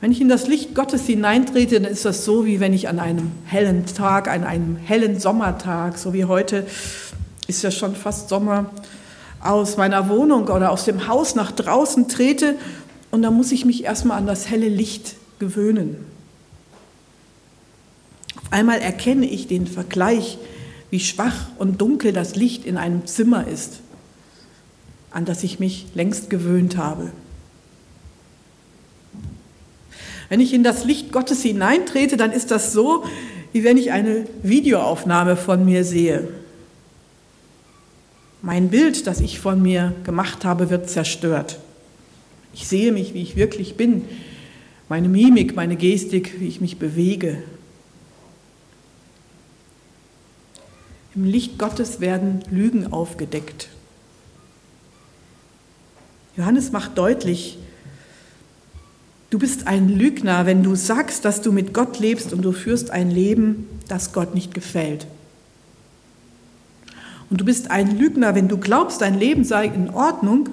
Wenn 0.00 0.10
ich 0.10 0.20
in 0.20 0.28
das 0.28 0.48
Licht 0.48 0.74
Gottes 0.74 1.06
hineintrete, 1.06 1.80
dann 1.80 1.90
ist 1.90 2.04
das 2.04 2.24
so, 2.24 2.44
wie 2.44 2.58
wenn 2.58 2.72
ich 2.72 2.88
an 2.88 2.98
einem 2.98 3.30
hellen 3.44 3.86
Tag, 3.86 4.26
an 4.26 4.42
einem 4.42 4.76
hellen 4.76 5.20
Sommertag, 5.20 5.96
so 5.96 6.12
wie 6.12 6.24
heute 6.24 6.66
ist 7.46 7.62
ja 7.62 7.70
schon 7.70 7.94
fast 7.94 8.28
Sommer, 8.28 8.70
aus 9.40 9.76
meiner 9.76 10.08
Wohnung 10.08 10.48
oder 10.48 10.72
aus 10.72 10.84
dem 10.84 11.06
Haus 11.06 11.36
nach 11.36 11.52
draußen 11.52 12.08
trete 12.08 12.56
und 13.12 13.22
da 13.22 13.30
muss 13.30 13.52
ich 13.52 13.64
mich 13.64 13.84
erstmal 13.84 14.18
an 14.18 14.26
das 14.26 14.50
helle 14.50 14.68
Licht 14.68 15.14
gewöhnen. 15.38 15.96
Auf 18.36 18.52
einmal 18.52 18.80
erkenne 18.80 19.26
ich 19.26 19.46
den 19.46 19.68
Vergleich, 19.68 20.38
wie 20.92 21.00
schwach 21.00 21.46
und 21.58 21.80
dunkel 21.80 22.12
das 22.12 22.36
Licht 22.36 22.66
in 22.66 22.76
einem 22.76 23.06
Zimmer 23.06 23.48
ist, 23.48 23.80
an 25.10 25.24
das 25.24 25.42
ich 25.42 25.58
mich 25.58 25.86
längst 25.94 26.28
gewöhnt 26.28 26.76
habe. 26.76 27.10
Wenn 30.28 30.40
ich 30.40 30.52
in 30.52 30.62
das 30.62 30.84
Licht 30.84 31.10
Gottes 31.10 31.40
hineintrete, 31.42 32.18
dann 32.18 32.30
ist 32.30 32.50
das 32.50 32.74
so, 32.74 33.04
wie 33.54 33.64
wenn 33.64 33.78
ich 33.78 33.90
eine 33.90 34.26
Videoaufnahme 34.42 35.36
von 35.36 35.64
mir 35.64 35.84
sehe. 35.84 36.28
Mein 38.42 38.68
Bild, 38.68 39.06
das 39.06 39.20
ich 39.20 39.40
von 39.40 39.62
mir 39.62 39.94
gemacht 40.04 40.44
habe, 40.44 40.68
wird 40.68 40.90
zerstört. 40.90 41.58
Ich 42.52 42.68
sehe 42.68 42.92
mich, 42.92 43.14
wie 43.14 43.22
ich 43.22 43.36
wirklich 43.36 43.76
bin, 43.76 44.04
meine 44.90 45.08
Mimik, 45.08 45.56
meine 45.56 45.76
Gestik, 45.76 46.38
wie 46.38 46.48
ich 46.48 46.60
mich 46.60 46.76
bewege. 46.76 47.42
Im 51.14 51.24
Licht 51.24 51.58
Gottes 51.58 52.00
werden 52.00 52.42
Lügen 52.50 52.92
aufgedeckt. 52.92 53.68
Johannes 56.36 56.72
macht 56.72 56.96
deutlich, 56.96 57.58
du 59.28 59.38
bist 59.38 59.66
ein 59.66 59.90
Lügner, 59.90 60.46
wenn 60.46 60.62
du 60.62 60.74
sagst, 60.74 61.26
dass 61.26 61.42
du 61.42 61.52
mit 61.52 61.74
Gott 61.74 61.98
lebst 61.98 62.32
und 62.32 62.42
du 62.42 62.52
führst 62.52 62.90
ein 62.90 63.10
Leben, 63.10 63.68
das 63.88 64.14
Gott 64.14 64.34
nicht 64.34 64.54
gefällt. 64.54 65.06
Und 67.28 67.40
du 67.40 67.44
bist 67.44 67.70
ein 67.70 67.98
Lügner, 67.98 68.34
wenn 68.34 68.48
du 68.48 68.56
glaubst, 68.56 69.02
dein 69.02 69.18
Leben 69.18 69.44
sei 69.44 69.66
in 69.66 69.90
Ordnung 69.90 70.48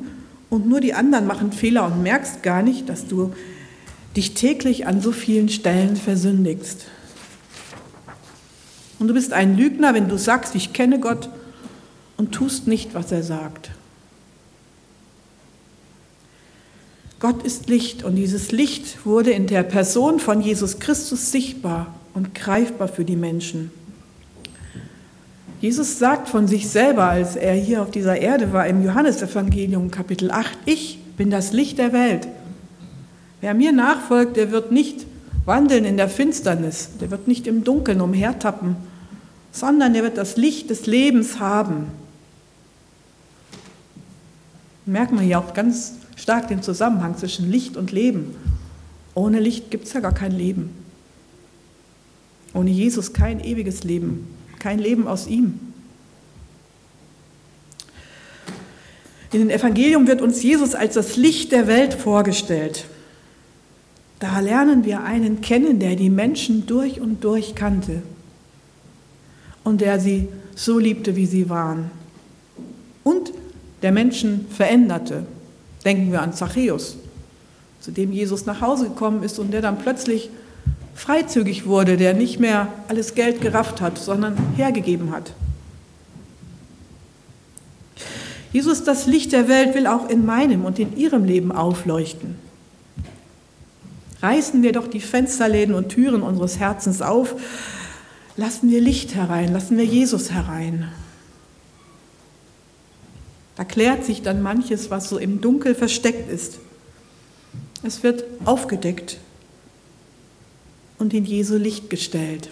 und 0.49 0.67
nur 0.67 0.81
die 0.81 0.93
anderen 0.93 1.27
machen 1.27 1.53
Fehler 1.53 1.85
und 1.85 2.03
merkst 2.03 2.43
gar 2.43 2.61
nicht, 2.61 2.89
dass 2.89 3.07
du 3.07 3.33
dich 4.17 4.33
täglich 4.33 4.87
an 4.87 5.01
so 5.01 5.13
vielen 5.13 5.47
Stellen 5.47 5.95
versündigst. 5.95 6.87
Und 8.99 9.07
du 9.07 9.13
bist 9.13 9.33
ein 9.33 9.57
Lügner, 9.57 9.93
wenn 9.93 10.09
du 10.09 10.17
sagst, 10.17 10.55
ich 10.55 10.73
kenne 10.73 10.99
Gott 10.99 11.29
und 12.17 12.33
tust 12.33 12.67
nicht, 12.67 12.93
was 12.93 13.11
er 13.11 13.23
sagt. 13.23 13.71
Gott 17.19 17.43
ist 17.43 17.67
Licht 17.69 18.03
und 18.03 18.15
dieses 18.15 18.51
Licht 18.51 19.05
wurde 19.05 19.31
in 19.31 19.47
der 19.47 19.63
Person 19.63 20.19
von 20.19 20.41
Jesus 20.41 20.79
Christus 20.79 21.31
sichtbar 21.31 21.93
und 22.13 22.33
greifbar 22.33 22.87
für 22.87 23.03
die 23.03 23.17
Menschen. 23.17 23.71
Jesus 25.59 25.99
sagt 25.99 26.29
von 26.29 26.47
sich 26.47 26.69
selber, 26.69 27.05
als 27.09 27.35
er 27.35 27.53
hier 27.53 27.81
auf 27.81 27.91
dieser 27.91 28.17
Erde 28.17 28.53
war, 28.53 28.67
im 28.67 28.83
Johannesevangelium 28.83 29.91
Kapitel 29.91 30.31
8, 30.31 30.57
ich 30.65 30.99
bin 31.17 31.29
das 31.29 31.51
Licht 31.51 31.77
der 31.77 31.91
Welt. 31.91 32.27
Wer 33.41 33.53
mir 33.53 33.73
nachfolgt, 33.73 34.37
der 34.37 34.51
wird 34.51 34.71
nicht 34.71 35.05
wandeln 35.45 35.83
in 35.83 35.97
der 35.97 36.07
Finsternis, 36.07 36.91
der 37.01 37.11
wird 37.11 37.27
nicht 37.27 37.47
im 37.47 37.65
Dunkeln 37.65 37.99
umhertappen, 37.99 38.77
sondern 39.51 39.93
der 39.93 40.03
wird 40.03 40.17
das 40.17 40.37
Licht 40.37 40.69
des 40.69 40.85
Lebens 40.85 41.39
haben. 41.39 41.87
Merken 44.85 45.17
wir 45.17 45.23
hier 45.23 45.39
auch 45.39 45.53
ganz 45.53 45.93
stark 46.15 46.47
den 46.47 46.63
Zusammenhang 46.63 47.17
zwischen 47.17 47.49
Licht 47.51 47.77
und 47.77 47.91
Leben. 47.91 48.35
Ohne 49.15 49.39
Licht 49.39 49.71
gibt 49.71 49.87
es 49.87 49.93
ja 49.93 49.99
gar 49.99 50.13
kein 50.13 50.31
Leben. 50.31 50.69
Ohne 52.53 52.71
Jesus 52.71 53.13
kein 53.13 53.43
ewiges 53.43 53.83
Leben 53.83 54.27
kein 54.59 54.79
Leben 54.79 55.07
aus 55.07 55.25
ihm. 55.27 55.59
In 59.31 59.39
dem 59.39 59.49
Evangelium 59.49 60.07
wird 60.07 60.21
uns 60.21 60.43
Jesus 60.43 60.75
als 60.75 60.95
das 60.95 61.15
Licht 61.15 61.51
der 61.51 61.67
Welt 61.67 61.93
vorgestellt. 61.93 62.85
Da 64.19 64.39
lernen 64.39 64.83
wir 64.85 65.03
einen 65.03 65.41
kennen, 65.41 65.79
der 65.79 65.95
die 65.95 66.09
Menschen 66.09 66.65
durch 66.65 66.99
und 66.99 67.23
durch 67.23 67.55
kannte 67.55 68.01
und 69.69 69.81
der 69.81 69.99
sie 69.99 70.27
so 70.55 70.79
liebte, 70.79 71.15
wie 71.15 71.27
sie 71.27 71.49
waren. 71.49 71.91
Und 73.03 73.31
der 73.83 73.91
Menschen 73.91 74.47
veränderte. 74.49 75.25
Denken 75.85 76.11
wir 76.11 76.21
an 76.21 76.33
Zachäus, 76.33 76.97
zu 77.79 77.91
dem 77.91 78.11
Jesus 78.11 78.45
nach 78.45 78.59
Hause 78.59 78.89
gekommen 78.89 79.23
ist 79.23 79.39
und 79.39 79.51
der 79.51 79.61
dann 79.61 79.77
plötzlich 79.77 80.29
freizügig 80.95 81.65
wurde, 81.65 81.95
der 81.95 82.13
nicht 82.13 82.39
mehr 82.39 82.67
alles 82.89 83.15
Geld 83.15 83.41
gerafft 83.41 83.79
hat, 83.79 83.97
sondern 83.97 84.35
hergegeben 84.57 85.11
hat. 85.11 85.31
Jesus, 88.51 88.83
das 88.83 89.05
Licht 89.05 89.31
der 89.31 89.47
Welt, 89.47 89.75
will 89.75 89.85
auch 89.85 90.09
in 90.09 90.25
meinem 90.25 90.65
und 90.65 90.79
in 90.79 90.97
Ihrem 90.97 91.23
Leben 91.23 91.51
aufleuchten. 91.51 92.35
Reißen 94.21 94.63
wir 94.63 94.73
doch 94.73 94.87
die 94.87 94.99
Fensterläden 94.99 95.75
und 95.75 95.89
Türen 95.89 96.23
unseres 96.23 96.59
Herzens 96.59 97.01
auf, 97.01 97.35
lassen 98.39 98.71
wir 98.71 98.79
Licht 98.79 99.15
herein, 99.15 99.51
lassen 99.51 99.77
wir 99.77 99.83
Jesus 99.83 100.31
herein. 100.31 100.89
Da 103.57 103.65
klärt 103.65 104.05
sich 104.05 104.21
dann 104.21 104.41
manches, 104.41 104.89
was 104.89 105.09
so 105.09 105.17
im 105.17 105.41
Dunkel 105.41 105.75
versteckt 105.75 106.31
ist. 106.31 106.59
Es 107.83 108.01
wird 108.01 108.23
aufgedeckt 108.45 109.17
und 110.97 111.13
in 111.13 111.25
Jesu 111.25 111.57
Licht 111.57 111.89
gestellt. 111.89 112.49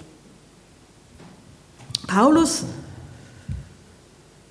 Paulus 2.06 2.66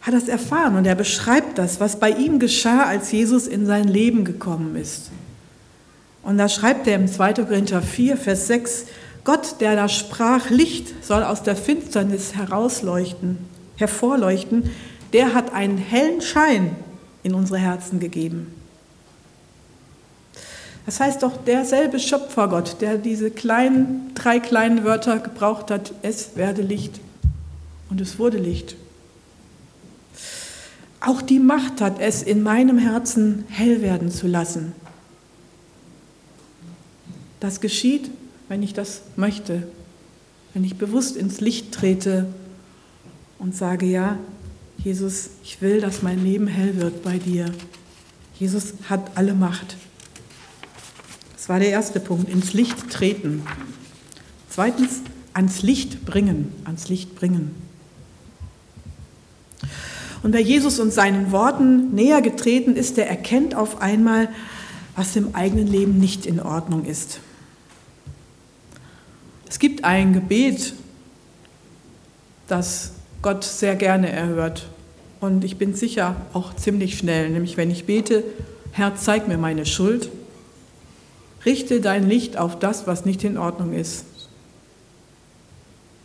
hat 0.01 0.15
das 0.15 0.29
erfahren 0.29 0.77
und 0.77 0.87
er 0.87 0.95
beschreibt 0.95 1.59
das, 1.59 1.81
was 1.81 2.01
bei 2.01 2.11
ihm 2.11 2.39
geschah, 2.39 2.85
als 2.85 3.13
Jesus 3.13 3.47
in 3.47 3.67
sein 3.67 3.89
Leben 3.89 4.25
gekommen 4.25 4.75
ist. 4.77 5.11
Und 6.23 6.39
da 6.39 6.49
schreibt 6.49 6.87
er 6.87 6.97
im 6.97 7.09
2. 7.09 7.35
Korinther 7.35 7.83
4, 7.83 8.17
Vers 8.17 8.47
6, 8.47 8.87
Gott, 9.27 9.57
der 9.61 9.75
da 9.75 9.89
sprach, 9.89 10.51
Licht 10.51 11.05
soll 11.05 11.25
aus 11.25 11.43
der 11.43 11.57
Finsternis 11.57 12.37
herausleuchten, 12.37 13.39
hervorleuchten, 13.75 14.71
der 15.13 15.35
hat 15.35 15.53
einen 15.53 15.79
hellen 15.79 16.21
Schein 16.21 16.77
in 17.25 17.35
unsere 17.35 17.59
Herzen 17.59 17.99
gegeben. 17.99 18.55
Das 20.87 21.01
heißt 21.01 21.25
doch, 21.25 21.37
derselbe 21.45 21.99
Schöpfergott, 21.99 22.81
der 22.81 22.99
diese 22.99 23.33
kleinen, 23.33 24.13
drei 24.15 24.39
kleinen 24.39 24.85
Wörter 24.85 25.19
gebraucht 25.19 25.73
hat, 25.73 25.93
es 26.03 26.37
werde 26.37 26.63
Licht. 26.63 27.01
Und 27.91 28.01
es 28.01 28.21
wurde 28.21 28.39
Licht. 28.39 28.77
Auch 31.01 31.21
die 31.21 31.41
Macht 31.41 31.81
hat 31.81 31.99
es, 31.99 32.23
in 32.23 32.45
meinem 32.45 32.79
Herzen 32.79 33.45
hell 33.49 33.83
werden 33.83 34.13
zu 34.13 34.29
lassen. 34.29 34.73
Das 37.41 37.61
geschieht, 37.61 38.09
wenn 38.49 38.63
ich 38.63 38.75
das 38.75 39.03
möchte, 39.17 39.67
wenn 40.55 40.65
ich 40.65 40.77
bewusst 40.77 41.17
ins 41.17 41.41
Licht 41.41 41.73
trete 41.73 42.27
und 43.39 43.55
sage, 43.55 43.87
ja, 43.87 44.19
Jesus, 44.79 45.31
ich 45.43 45.61
will, 45.61 45.81
dass 45.81 46.03
mein 46.03 46.23
Leben 46.23 46.47
hell 46.47 46.77
wird 46.81 47.03
bei 47.03 47.19
dir. 47.19 47.53
Jesus 48.39 48.75
hat 48.89 49.17
alle 49.17 49.35
Macht. 49.35 49.77
Das 51.35 51.49
war 51.49 51.59
der 51.59 51.71
erste 51.71 52.01
Punkt, 52.01 52.29
ins 52.29 52.53
Licht 52.53 52.91
treten. 52.91 53.43
Zweitens, 54.49 55.01
ans 55.33 55.63
Licht 55.63 56.05
bringen, 56.05 56.53
ans 56.65 56.89
Licht 56.89 57.15
bringen. 57.15 57.55
Und 60.23 60.33
wer 60.33 60.41
Jesus 60.41 60.81
und 60.81 60.93
seinen 60.93 61.31
Worten 61.31 61.95
näher 61.95 62.23
getreten 62.23 62.75
ist, 62.75 62.97
der 62.97 63.09
erkennt 63.09 63.55
auf 63.55 63.81
einmal, 63.81 64.29
was 64.97 65.15
im 65.15 65.35
eigenen 65.35 65.67
Leben 65.67 65.99
nicht 65.99 66.27
in 66.27 66.41
Ordnung 66.41 66.85
ist. 66.85 67.21
Es 69.49 69.59
gibt 69.59 69.85
ein 69.85 70.13
Gebet, 70.13 70.75
das 72.49 72.93
Gott 73.23 73.45
sehr 73.45 73.77
gerne 73.77 74.11
erhört. 74.11 74.69
Und 75.21 75.45
ich 75.45 75.57
bin 75.57 75.75
sicher 75.75 76.17
auch 76.33 76.55
ziemlich 76.55 76.99
schnell, 76.99 77.31
nämlich 77.31 77.57
wenn 77.57 77.71
ich 77.71 77.87
bete, 77.87 78.23
Herr, 78.73 78.95
zeig 78.97 79.29
mir 79.29 79.39
meine 79.39 79.65
Schuld, 79.65 80.11
richte 81.45 81.81
dein 81.81 82.09
Licht 82.09 82.37
auf 82.37 82.59
das, 82.59 82.87
was 82.87 83.05
nicht 83.05 83.25
in 83.25 83.39
Ordnung 83.39 83.73
ist, 83.73 84.05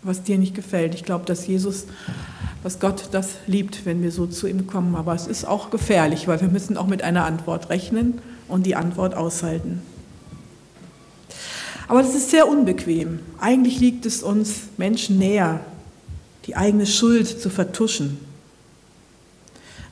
was 0.04 0.24
dir 0.24 0.38
nicht 0.38 0.56
gefällt. 0.56 0.96
Ich 0.96 1.04
glaube, 1.04 1.26
dass 1.26 1.46
Jesus, 1.48 1.88
dass 2.64 2.80
Gott 2.80 3.10
das 3.12 3.36
liebt, 3.48 3.86
wenn 3.86 4.02
wir 4.02 4.12
so 4.12 4.28
zu 4.28 4.48
ihm 4.48 4.68
kommen. 4.68 4.96
Aber 4.96 5.14
es 5.14 5.28
ist 5.28 5.46
auch 5.46 5.70
gefährlich, 5.72 6.28
weil 6.28 6.40
wir 6.42 6.48
müssen 6.48 6.78
auch 6.78 6.88
mit 6.88 7.04
einer 7.04 7.26
Antwort 7.26 7.70
rechnen 7.70 8.22
und 8.48 8.66
die 8.66 8.76
Antwort 8.76 9.16
aushalten. 9.16 9.82
Aber 11.92 12.04
das 12.04 12.16
ist 12.16 12.30
sehr 12.30 12.48
unbequem. 12.48 13.20
Eigentlich 13.38 13.82
liegt 13.82 14.06
es 14.06 14.24
uns 14.24 14.70
Menschen 14.78 15.20
näher, 15.20 15.60
die 16.46 16.56
eigene 16.56 16.86
Schuld 16.86 17.28
zu 17.28 17.50
vertuschen 17.50 18.18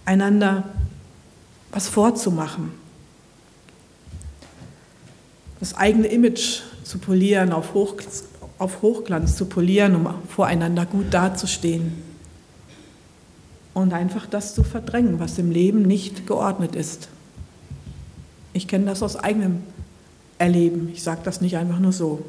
einander 0.05 0.63
was 1.73 1.89
vorzumachen, 1.89 2.71
das 5.59 5.75
eigene 5.75 6.07
Image 6.07 6.61
zu 6.85 6.99
polieren, 6.99 7.51
auf, 7.51 7.73
Hoch, 7.73 7.95
auf 8.59 8.81
Hochglanz 8.81 9.35
zu 9.35 9.47
polieren, 9.47 9.97
um 9.97 10.07
voreinander 10.29 10.85
gut 10.85 11.13
dazustehen. 11.13 12.01
Und 13.73 13.91
einfach 13.91 14.25
das 14.25 14.55
zu 14.55 14.63
verdrängen, 14.63 15.19
was 15.19 15.37
im 15.37 15.51
Leben 15.51 15.81
nicht 15.81 16.27
geordnet 16.27 16.77
ist. 16.77 17.09
Ich 18.53 18.69
kenne 18.69 18.85
das 18.85 19.03
aus 19.03 19.17
eigenem 19.17 19.63
Erleben. 20.39 20.89
Ich 20.93 21.03
sage 21.03 21.21
das 21.23 21.41
nicht 21.41 21.57
einfach 21.57 21.79
nur 21.79 21.91
so. 21.91 22.25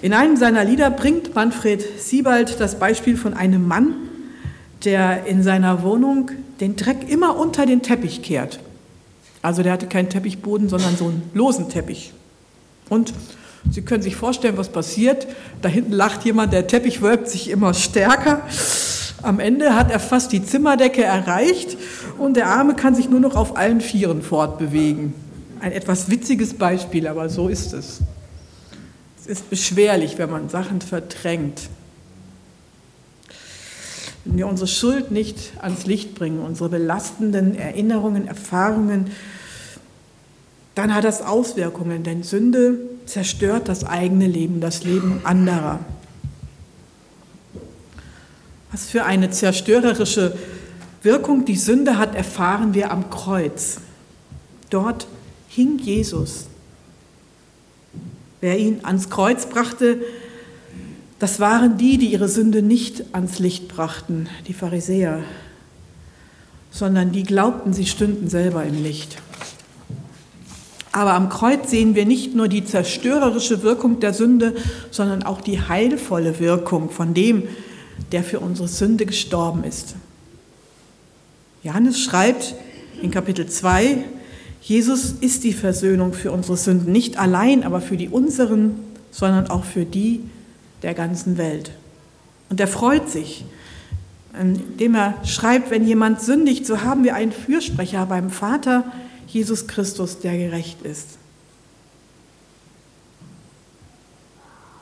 In 0.00 0.12
einem 0.12 0.36
seiner 0.36 0.64
Lieder 0.64 0.90
bringt 0.90 1.34
Manfred 1.34 1.82
Siebald 2.00 2.60
das 2.60 2.78
Beispiel 2.78 3.16
von 3.16 3.34
einem 3.34 3.66
Mann, 3.66 3.94
der 4.84 5.26
in 5.26 5.42
seiner 5.42 5.82
Wohnung 5.82 6.30
den 6.60 6.76
Dreck 6.76 7.08
immer 7.08 7.36
unter 7.36 7.66
den 7.66 7.82
Teppich 7.82 8.22
kehrt. 8.22 8.60
Also 9.42 9.62
der 9.62 9.72
hatte 9.72 9.86
keinen 9.86 10.08
Teppichboden, 10.08 10.68
sondern 10.68 10.96
so 10.96 11.06
einen 11.06 11.30
losen 11.34 11.68
Teppich. 11.68 12.12
Und 12.88 13.12
Sie 13.70 13.82
können 13.82 14.02
sich 14.02 14.16
vorstellen, 14.16 14.56
was 14.56 14.68
passiert. 14.68 15.26
Da 15.62 15.68
hinten 15.68 15.92
lacht 15.92 16.24
jemand, 16.24 16.52
der 16.52 16.66
Teppich 16.66 17.00
wölbt 17.00 17.28
sich 17.28 17.48
immer 17.50 17.72
stärker. 17.72 18.42
Am 19.22 19.40
Ende 19.40 19.74
hat 19.74 19.90
er 19.90 20.00
fast 20.00 20.32
die 20.32 20.44
Zimmerdecke 20.44 21.02
erreicht 21.02 21.78
und 22.18 22.34
der 22.34 22.48
Arme 22.48 22.74
kann 22.74 22.94
sich 22.94 23.08
nur 23.08 23.20
noch 23.20 23.36
auf 23.36 23.56
allen 23.56 23.80
Vieren 23.80 24.22
fortbewegen. 24.22 25.14
Ein 25.60 25.72
etwas 25.72 26.10
witziges 26.10 26.54
Beispiel, 26.54 27.06
aber 27.06 27.28
so 27.28 27.48
ist 27.48 27.72
es. 27.72 28.00
Es 29.20 29.26
ist 29.26 29.50
beschwerlich, 29.50 30.18
wenn 30.18 30.30
man 30.30 30.48
Sachen 30.48 30.80
verdrängt. 30.80 31.68
Wenn 34.24 34.38
wir 34.38 34.46
unsere 34.46 34.68
Schuld 34.68 35.10
nicht 35.10 35.52
ans 35.60 35.86
Licht 35.86 36.14
bringen, 36.14 36.40
unsere 36.40 36.68
belastenden 36.68 37.56
Erinnerungen, 37.56 38.26
Erfahrungen, 38.26 39.10
dann 40.74 40.94
hat 40.94 41.04
das 41.04 41.22
Auswirkungen, 41.22 42.02
denn 42.02 42.22
Sünde 42.22 42.78
zerstört 43.06 43.68
das 43.68 43.84
eigene 43.84 44.26
Leben, 44.26 44.60
das 44.60 44.84
Leben 44.84 45.20
anderer. 45.24 45.78
Was 48.72 48.86
für 48.86 49.04
eine 49.04 49.30
zerstörerische 49.30 50.36
Wirkung 51.04 51.44
die 51.44 51.56
Sünde 51.56 51.98
hat, 51.98 52.14
erfahren 52.14 52.72
wir 52.72 52.90
am 52.90 53.10
Kreuz. 53.10 53.78
Dort 54.70 55.06
hing 55.48 55.78
Jesus. 55.78 56.46
Wer 58.40 58.58
ihn 58.58 58.80
ans 58.82 59.10
Kreuz 59.10 59.46
brachte, 59.46 60.00
das 61.18 61.40
waren 61.40 61.76
die, 61.76 61.98
die 61.98 62.06
ihre 62.06 62.28
Sünde 62.28 62.62
nicht 62.62 63.04
ans 63.14 63.38
Licht 63.38 63.68
brachten, 63.68 64.28
die 64.48 64.54
Pharisäer, 64.54 65.20
sondern 66.70 67.12
die 67.12 67.22
glaubten, 67.22 67.72
sie 67.72 67.86
stünden 67.86 68.28
selber 68.28 68.64
im 68.64 68.82
Licht. 68.82 69.18
Aber 70.90 71.12
am 71.12 71.28
Kreuz 71.28 71.70
sehen 71.70 71.94
wir 71.94 72.06
nicht 72.06 72.34
nur 72.34 72.48
die 72.48 72.64
zerstörerische 72.64 73.62
Wirkung 73.62 74.00
der 74.00 74.14
Sünde, 74.14 74.54
sondern 74.90 75.22
auch 75.22 75.40
die 75.40 75.60
heilvolle 75.60 76.40
Wirkung 76.40 76.88
von 76.88 77.14
dem, 77.14 77.44
der 78.12 78.24
für 78.24 78.40
unsere 78.40 78.68
Sünde 78.68 79.04
gestorben 79.04 79.64
ist. 79.64 79.96
Johannes 81.64 81.98
schreibt 81.98 82.54
in 83.00 83.10
Kapitel 83.10 83.46
2, 83.46 84.04
Jesus 84.60 85.12
ist 85.12 85.44
die 85.44 85.54
Versöhnung 85.54 86.12
für 86.12 86.30
unsere 86.30 86.58
Sünden, 86.58 86.92
nicht 86.92 87.18
allein, 87.18 87.64
aber 87.64 87.80
für 87.80 87.96
die 87.96 88.10
unseren, 88.10 88.78
sondern 89.10 89.48
auch 89.48 89.64
für 89.64 89.86
die, 89.86 90.20
der 90.82 90.92
ganzen 90.92 91.38
Welt. 91.38 91.70
Und 92.50 92.60
er 92.60 92.68
freut 92.68 93.08
sich, 93.08 93.46
indem 94.38 94.94
er 94.94 95.14
schreibt, 95.24 95.70
wenn 95.70 95.86
jemand 95.86 96.20
sündigt, 96.20 96.66
so 96.66 96.82
haben 96.82 97.02
wir 97.02 97.14
einen 97.14 97.32
Fürsprecher 97.32 98.04
beim 98.04 98.28
Vater, 98.28 98.84
Jesus 99.26 99.66
Christus, 99.66 100.18
der 100.18 100.36
gerecht 100.36 100.82
ist. 100.82 101.16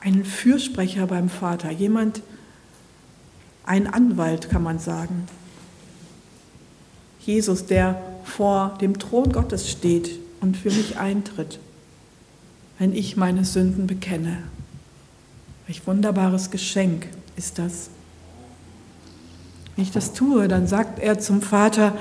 Einen 0.01 0.25
Fürsprecher 0.25 1.07
beim 1.07 1.29
Vater, 1.29 1.71
jemand, 1.71 2.23
ein 3.65 3.87
Anwalt 3.87 4.51
kann 4.51 4.65
man 4.65 4.81
sagen. 4.81 5.29
Jesus, 7.25 7.67
der 7.67 8.01
vor 8.25 8.77
dem 8.81 8.99
Thron 8.99 9.33
Gottes 9.33 9.71
steht 9.71 10.11
und 10.41 10.57
für 10.57 10.71
mich 10.71 10.97
eintritt, 10.99 11.59
wenn 12.79 12.95
ich 12.95 13.17
meine 13.17 13.45
Sünden 13.45 13.87
bekenne. 13.87 14.39
Welch 15.67 15.87
wunderbares 15.87 16.51
Geschenk 16.51 17.07
ist 17.37 17.59
das. 17.59 17.91
Wenn 19.77 19.85
ich 19.85 19.93
das 19.93 20.13
tue, 20.13 20.49
dann 20.49 20.67
sagt 20.67 20.99
er 20.99 21.19
zum 21.19 21.43
Vater, 21.43 21.97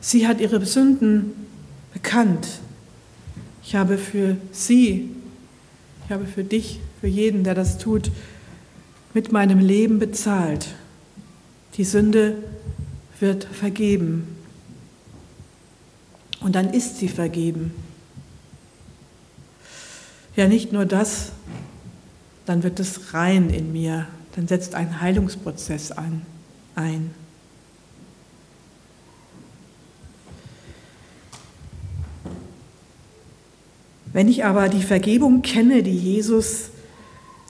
sie 0.00 0.26
hat 0.26 0.40
ihre 0.40 0.64
Sünden 0.66 1.32
bekannt. 1.92 2.48
Ich 3.62 3.76
habe 3.76 3.98
für 3.98 4.36
sie, 4.50 5.10
ich 6.04 6.12
habe 6.12 6.26
für 6.26 6.44
dich, 6.44 6.80
für 7.00 7.06
jeden, 7.06 7.44
der 7.44 7.54
das 7.54 7.78
tut, 7.78 8.10
mit 9.14 9.32
meinem 9.32 9.58
Leben 9.58 9.98
bezahlt. 9.98 10.68
Die 11.76 11.84
Sünde 11.84 12.36
wird 13.20 13.44
vergeben. 13.44 14.37
Und 16.40 16.54
dann 16.54 16.70
ist 16.72 16.98
sie 16.98 17.08
vergeben. 17.08 17.72
Ja, 20.36 20.46
nicht 20.46 20.72
nur 20.72 20.86
das, 20.86 21.32
dann 22.46 22.62
wird 22.62 22.78
es 22.78 23.12
rein 23.12 23.50
in 23.50 23.72
mir, 23.72 24.06
dann 24.36 24.46
setzt 24.46 24.74
ein 24.74 25.00
Heilungsprozess 25.00 25.90
an, 25.90 26.22
ein. 26.76 27.10
Wenn 34.12 34.28
ich 34.28 34.44
aber 34.44 34.68
die 34.68 34.82
Vergebung 34.82 35.42
kenne, 35.42 35.82
die 35.82 35.96
Jesus, 35.96 36.70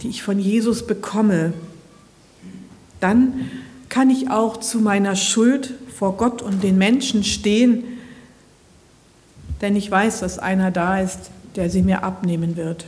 die 0.03 0.09
ich 0.09 0.22
von 0.22 0.38
Jesus 0.38 0.87
bekomme, 0.87 1.53
dann 3.01 3.51
kann 3.88 4.11
ich 4.11 4.31
auch 4.31 4.57
zu 4.57 4.81
meiner 4.81 5.14
Schuld 5.14 5.74
vor 5.94 6.16
Gott 6.16 6.42
und 6.42 6.62
den 6.62 6.79
Menschen 6.79 7.22
stehen, 7.22 7.97
denn 9.60 9.76
ich 9.76 9.90
weiß, 9.90 10.20
dass 10.20 10.38
einer 10.38 10.70
da 10.70 11.00
ist, 11.00 11.30
der 11.56 11.70
sie 11.70 11.82
mir 11.82 12.04
abnehmen 12.04 12.56
wird. 12.56 12.84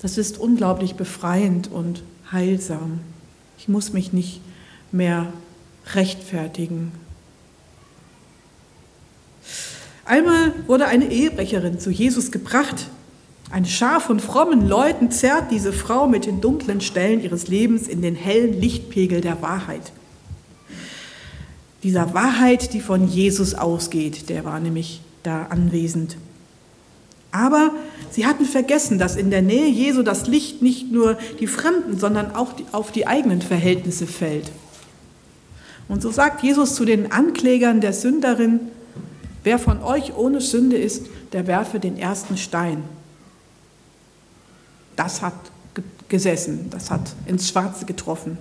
Das 0.00 0.16
ist 0.16 0.38
unglaublich 0.38 0.94
befreiend 0.94 1.70
und 1.70 2.02
heilsam. 2.30 3.00
Ich 3.58 3.68
muss 3.68 3.92
mich 3.92 4.12
nicht 4.12 4.40
mehr 4.92 5.32
rechtfertigen. 5.94 6.92
Einmal 10.04 10.54
wurde 10.66 10.86
eine 10.86 11.10
Ehebrecherin 11.10 11.78
zu 11.78 11.90
Jesus 11.90 12.30
gebracht. 12.30 12.86
Eine 13.50 13.66
Schar 13.66 14.00
von 14.00 14.20
frommen 14.20 14.66
Leuten 14.66 15.10
zerrt 15.10 15.50
diese 15.50 15.72
Frau 15.72 16.06
mit 16.06 16.26
den 16.26 16.40
dunklen 16.40 16.80
Stellen 16.80 17.22
ihres 17.22 17.48
Lebens 17.48 17.88
in 17.88 18.02
den 18.02 18.14
hellen 18.14 18.58
Lichtpegel 18.58 19.20
der 19.20 19.42
Wahrheit. 19.42 19.92
Dieser 21.82 22.14
Wahrheit, 22.14 22.72
die 22.72 22.80
von 22.80 23.08
Jesus 23.08 23.54
ausgeht, 23.54 24.28
der 24.28 24.44
war 24.44 24.60
nämlich 24.60 25.00
da 25.28 25.46
anwesend. 25.50 26.16
Aber 27.30 27.72
sie 28.10 28.26
hatten 28.26 28.46
vergessen, 28.46 28.98
dass 28.98 29.14
in 29.14 29.30
der 29.30 29.42
Nähe 29.42 29.68
Jesu 29.68 30.02
das 30.02 30.26
Licht 30.26 30.62
nicht 30.62 30.90
nur 30.90 31.18
die 31.38 31.46
Fremden, 31.46 31.98
sondern 31.98 32.34
auch 32.34 32.54
auf 32.72 32.90
die 32.90 33.06
eigenen 33.06 33.42
Verhältnisse 33.42 34.06
fällt. 34.06 34.50
Und 35.88 36.00
so 36.02 36.10
sagt 36.10 36.42
Jesus 36.42 36.74
zu 36.74 36.86
den 36.86 37.12
Anklägern 37.12 37.82
der 37.82 37.92
Sünderin, 37.92 38.60
wer 39.44 39.58
von 39.58 39.82
euch 39.82 40.16
ohne 40.16 40.40
Sünde 40.40 40.78
ist, 40.78 41.06
der 41.32 41.46
werfe 41.46 41.78
den 41.78 41.98
ersten 41.98 42.38
Stein. 42.38 42.82
Das 44.96 45.20
hat 45.20 45.34
gesessen, 46.08 46.70
das 46.70 46.90
hat 46.90 47.14
ins 47.26 47.48
Schwarze 47.48 47.84
getroffen. 47.84 48.38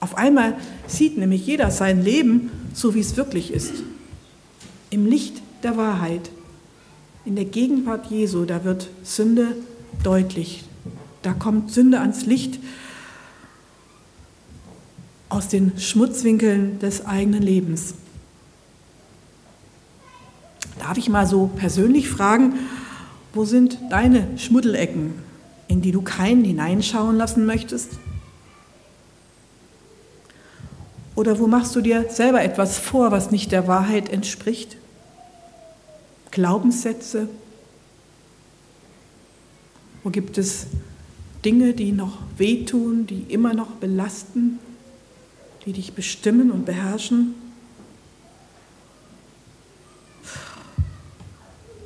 Auf 0.00 0.16
einmal 0.16 0.54
sieht 0.86 1.16
nämlich 1.16 1.46
jeder 1.46 1.70
sein 1.70 2.02
Leben 2.02 2.50
so, 2.74 2.94
wie 2.94 3.00
es 3.00 3.16
wirklich 3.16 3.52
ist. 3.52 3.72
Im 4.90 5.06
Licht 5.06 5.42
der 5.62 5.76
Wahrheit. 5.76 6.30
In 7.24 7.36
der 7.36 7.44
Gegenwart 7.44 8.06
Jesu, 8.06 8.44
da 8.44 8.64
wird 8.64 8.88
Sünde 9.02 9.56
deutlich. 10.02 10.64
Da 11.22 11.32
kommt 11.32 11.72
Sünde 11.72 12.00
ans 12.00 12.26
Licht 12.26 12.60
aus 15.28 15.48
den 15.48 15.78
Schmutzwinkeln 15.78 16.78
des 16.78 17.04
eigenen 17.04 17.42
Lebens. 17.42 17.94
Darf 20.78 20.98
ich 20.98 21.08
mal 21.08 21.26
so 21.26 21.50
persönlich 21.56 22.08
fragen, 22.08 22.54
wo 23.34 23.44
sind 23.44 23.78
deine 23.90 24.38
Schmuddelecken, 24.38 25.14
in 25.68 25.82
die 25.82 25.90
du 25.90 26.02
keinen 26.02 26.44
hineinschauen 26.44 27.16
lassen 27.16 27.44
möchtest? 27.44 27.90
Oder 31.16 31.38
wo 31.38 31.46
machst 31.46 31.74
du 31.74 31.80
dir 31.80 32.06
selber 32.10 32.42
etwas 32.42 32.78
vor, 32.78 33.10
was 33.10 33.30
nicht 33.30 33.50
der 33.50 33.66
Wahrheit 33.66 34.10
entspricht? 34.10 34.76
Glaubenssätze? 36.36 37.30
Wo 40.04 40.10
gibt 40.10 40.36
es 40.36 40.66
Dinge, 41.46 41.72
die 41.72 41.92
noch 41.92 42.18
wehtun, 42.36 43.06
die 43.06 43.22
immer 43.30 43.54
noch 43.54 43.70
belasten, 43.70 44.58
die 45.64 45.72
dich 45.72 45.94
bestimmen 45.94 46.50
und 46.50 46.66
beherrschen? 46.66 47.34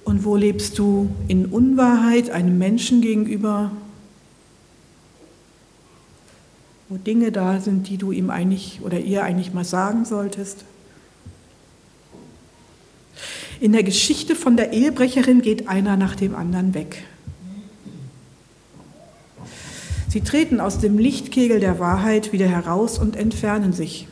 Und 0.05 0.25
wo 0.25 0.35
lebst 0.35 0.81
du 0.81 1.09
in 1.29 1.47
Unwahrheit 1.47 2.31
einem 2.31 2.59
Menschen 2.59 3.03
gegenüber? 3.03 3.71
Wo 6.89 6.97
Dinge 6.97 7.31
da 7.31 7.61
sind, 7.61 7.89
die 7.89 7.99
du 7.99 8.11
ihm 8.11 8.31
eigentlich 8.31 8.81
oder 8.83 8.99
ihr 8.99 9.23
eigentlich 9.23 9.55
mal 9.55 9.65
sagen 9.65 10.05
solltest? 10.05 10.65
In 13.61 13.73
der 13.73 13.83
Geschichte 13.83 14.35
von 14.35 14.57
der 14.57 14.73
Ehebrecherin 14.73 15.43
geht 15.43 15.69
einer 15.69 15.99
nach 15.99 16.17
dem 16.17 16.35
anderen 16.35 16.73
weg. 16.73 17.05
Sie 20.09 20.23
treten 20.23 20.61
aus 20.61 20.79
dem 20.79 20.99
Lichtkegel 20.99 21.61
der 21.61 21.79
Wahrheit 21.79 22.33
wieder 22.33 22.49
heraus 22.49 22.99
und 22.99 23.17
entfernen 23.17 23.75
sich. 23.75 24.09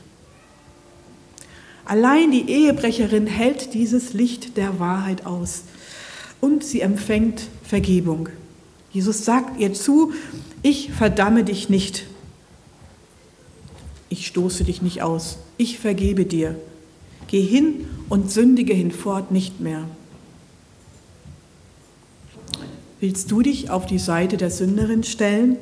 Allein 1.86 2.30
die 2.30 2.50
Ehebrecherin 2.50 3.26
hält 3.26 3.72
dieses 3.72 4.12
Licht 4.12 4.58
der 4.58 4.78
Wahrheit 4.78 5.24
aus 5.24 5.62
und 6.42 6.62
sie 6.62 6.82
empfängt 6.82 7.48
Vergebung. 7.64 8.28
Jesus 8.92 9.24
sagt 9.24 9.58
ihr 9.58 9.72
zu, 9.72 10.12
ich 10.62 10.92
verdamme 10.92 11.42
dich 11.42 11.70
nicht. 11.70 12.04
Ich 14.10 14.26
stoße 14.26 14.64
dich 14.64 14.82
nicht 14.82 15.00
aus. 15.00 15.38
Ich 15.56 15.78
vergebe 15.78 16.26
dir. 16.26 16.54
Geh 17.28 17.42
hin 17.42 17.86
und 18.08 18.32
sündige 18.32 18.74
hinfort 18.74 19.30
nicht 19.30 19.60
mehr. 19.60 19.84
Willst 23.00 23.30
du 23.30 23.42
dich 23.42 23.70
auf 23.70 23.86
die 23.86 23.98
Seite 23.98 24.36
der 24.36 24.50
Sünderin 24.50 25.04
stellen? 25.04 25.56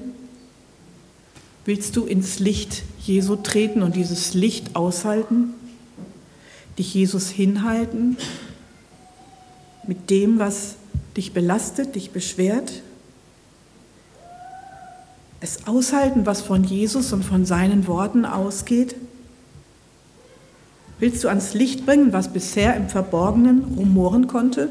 Willst 1.66 1.96
du 1.96 2.06
ins 2.06 2.38
Licht 2.38 2.84
Jesu 3.02 3.36
treten 3.36 3.82
und 3.82 3.96
dieses 3.96 4.32
Licht 4.32 4.74
aushalten? 4.74 5.52
Dich 6.78 6.94
Jesus 6.94 7.28
hinhalten 7.28 8.16
mit 9.86 10.10
dem, 10.10 10.38
was 10.38 10.76
dich 11.16 11.32
belastet, 11.32 11.94
dich 11.94 12.10
beschwert? 12.10 12.82
Es 15.40 15.66
aushalten, 15.66 16.26
was 16.26 16.40
von 16.40 16.64
Jesus 16.64 17.12
und 17.12 17.24
von 17.24 17.44
seinen 17.44 17.86
Worten 17.86 18.24
ausgeht? 18.24 18.94
Willst 20.98 21.22
du 21.24 21.28
ans 21.28 21.52
Licht 21.52 21.84
bringen, 21.84 22.12
was 22.12 22.32
bisher 22.32 22.74
im 22.74 22.88
Verborgenen 22.88 23.64
rumoren 23.76 24.26
konnte? 24.26 24.70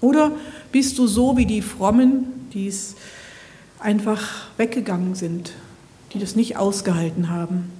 Oder 0.00 0.32
bist 0.70 0.98
du 0.98 1.06
so 1.06 1.36
wie 1.36 1.46
die 1.46 1.62
Frommen, 1.62 2.48
die 2.52 2.68
es 2.68 2.94
einfach 3.78 4.46
weggegangen 4.56 5.14
sind, 5.14 5.52
die 6.12 6.18
das 6.18 6.36
nicht 6.36 6.56
ausgehalten 6.56 7.30
haben? 7.30 7.70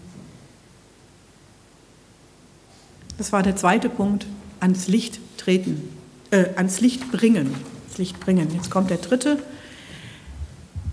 Das 3.19 3.33
war 3.33 3.43
der 3.43 3.55
zweite 3.55 3.89
Punkt, 3.89 4.27
ans 4.61 4.89
Licht 4.89 5.21
treten, 5.37 5.89
äh, 6.31 6.47
ans 6.57 6.81
Licht 6.81 7.13
bringen, 7.13 7.55
ans 7.87 7.99
Licht 7.99 8.19
bringen. 8.19 8.49
Jetzt 8.53 8.71
kommt 8.71 8.91
der 8.91 8.99
dritte, 8.99 9.39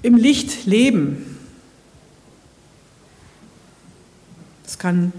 im 0.04 0.16
Licht 0.16 0.66
leben. 0.66 1.38
Das 4.64 4.78
kann 4.78 5.12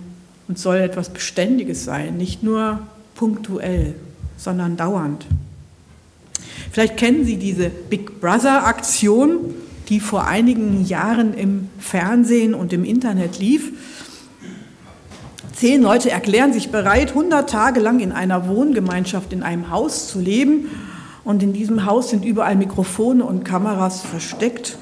und 0.49 0.59
soll 0.59 0.79
etwas 0.79 1.11
Beständiges 1.11 1.85
sein, 1.85 2.17
nicht 2.17 2.43
nur 2.43 2.81
punktuell, 3.15 3.95
sondern 4.37 4.77
dauernd. 4.77 5.27
Vielleicht 6.73 6.97
kennen 6.97 7.25
Sie 7.25 7.37
diese 7.37 7.69
Big 7.69 8.21
Brother-Aktion, 8.21 9.55
die 9.89 10.01
vor 10.01 10.27
einigen 10.27 10.85
Jahren 10.85 11.35
im 11.35 11.69
Fernsehen 11.79 12.55
und 12.55 12.73
im 12.73 12.85
Internet 12.85 13.39
lief. 13.39 13.73
Zehn 15.55 15.83
Leute 15.83 16.11
erklären 16.11 16.53
sich 16.53 16.71
bereit, 16.71 17.11
100 17.11 17.49
Tage 17.49 17.81
lang 17.81 18.01
in 18.01 18.13
einer 18.13 18.49
Wohngemeinschaft 18.49 19.33
in 19.33 19.43
einem 19.43 19.71
Haus 19.71 20.09
zu 20.09 20.21
leben. 20.21 20.71
Und 21.25 21.43
in 21.43 21.53
diesem 21.53 21.85
Haus 21.85 22.11
sind 22.11 22.25
überall 22.25 22.57
Mikrofone 22.57 23.25
und 23.25 23.45
Kameras 23.45 24.03
versteckt. 24.03 24.79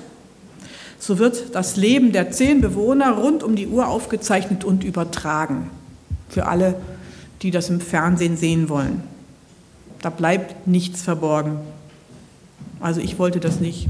So 0.99 1.19
wird 1.19 1.55
das 1.55 1.77
Leben 1.77 2.13
der 2.13 2.31
zehn 2.31 2.61
Bewohner 2.61 3.13
rund 3.13 3.43
um 3.43 3.57
die 3.57 3.69
Uhr 3.69 3.89
aufgezeichnet 3.89 4.65
und 4.65 4.85
übertragen. 4.85 5.71
Für 6.29 6.47
alle, 6.47 6.77
die 7.43 7.51
das 7.51 7.69
im 7.69 7.81
Fernsehen 7.81 8.37
sehen 8.37 8.69
wollen. 8.69 9.03
Da 10.03 10.11
bleibt 10.11 10.67
nichts 10.67 11.03
verborgen. 11.03 11.59
Also 12.81 13.01
ich 13.01 13.19
wollte 13.19 13.41
das 13.41 13.61
nicht. 13.61 13.89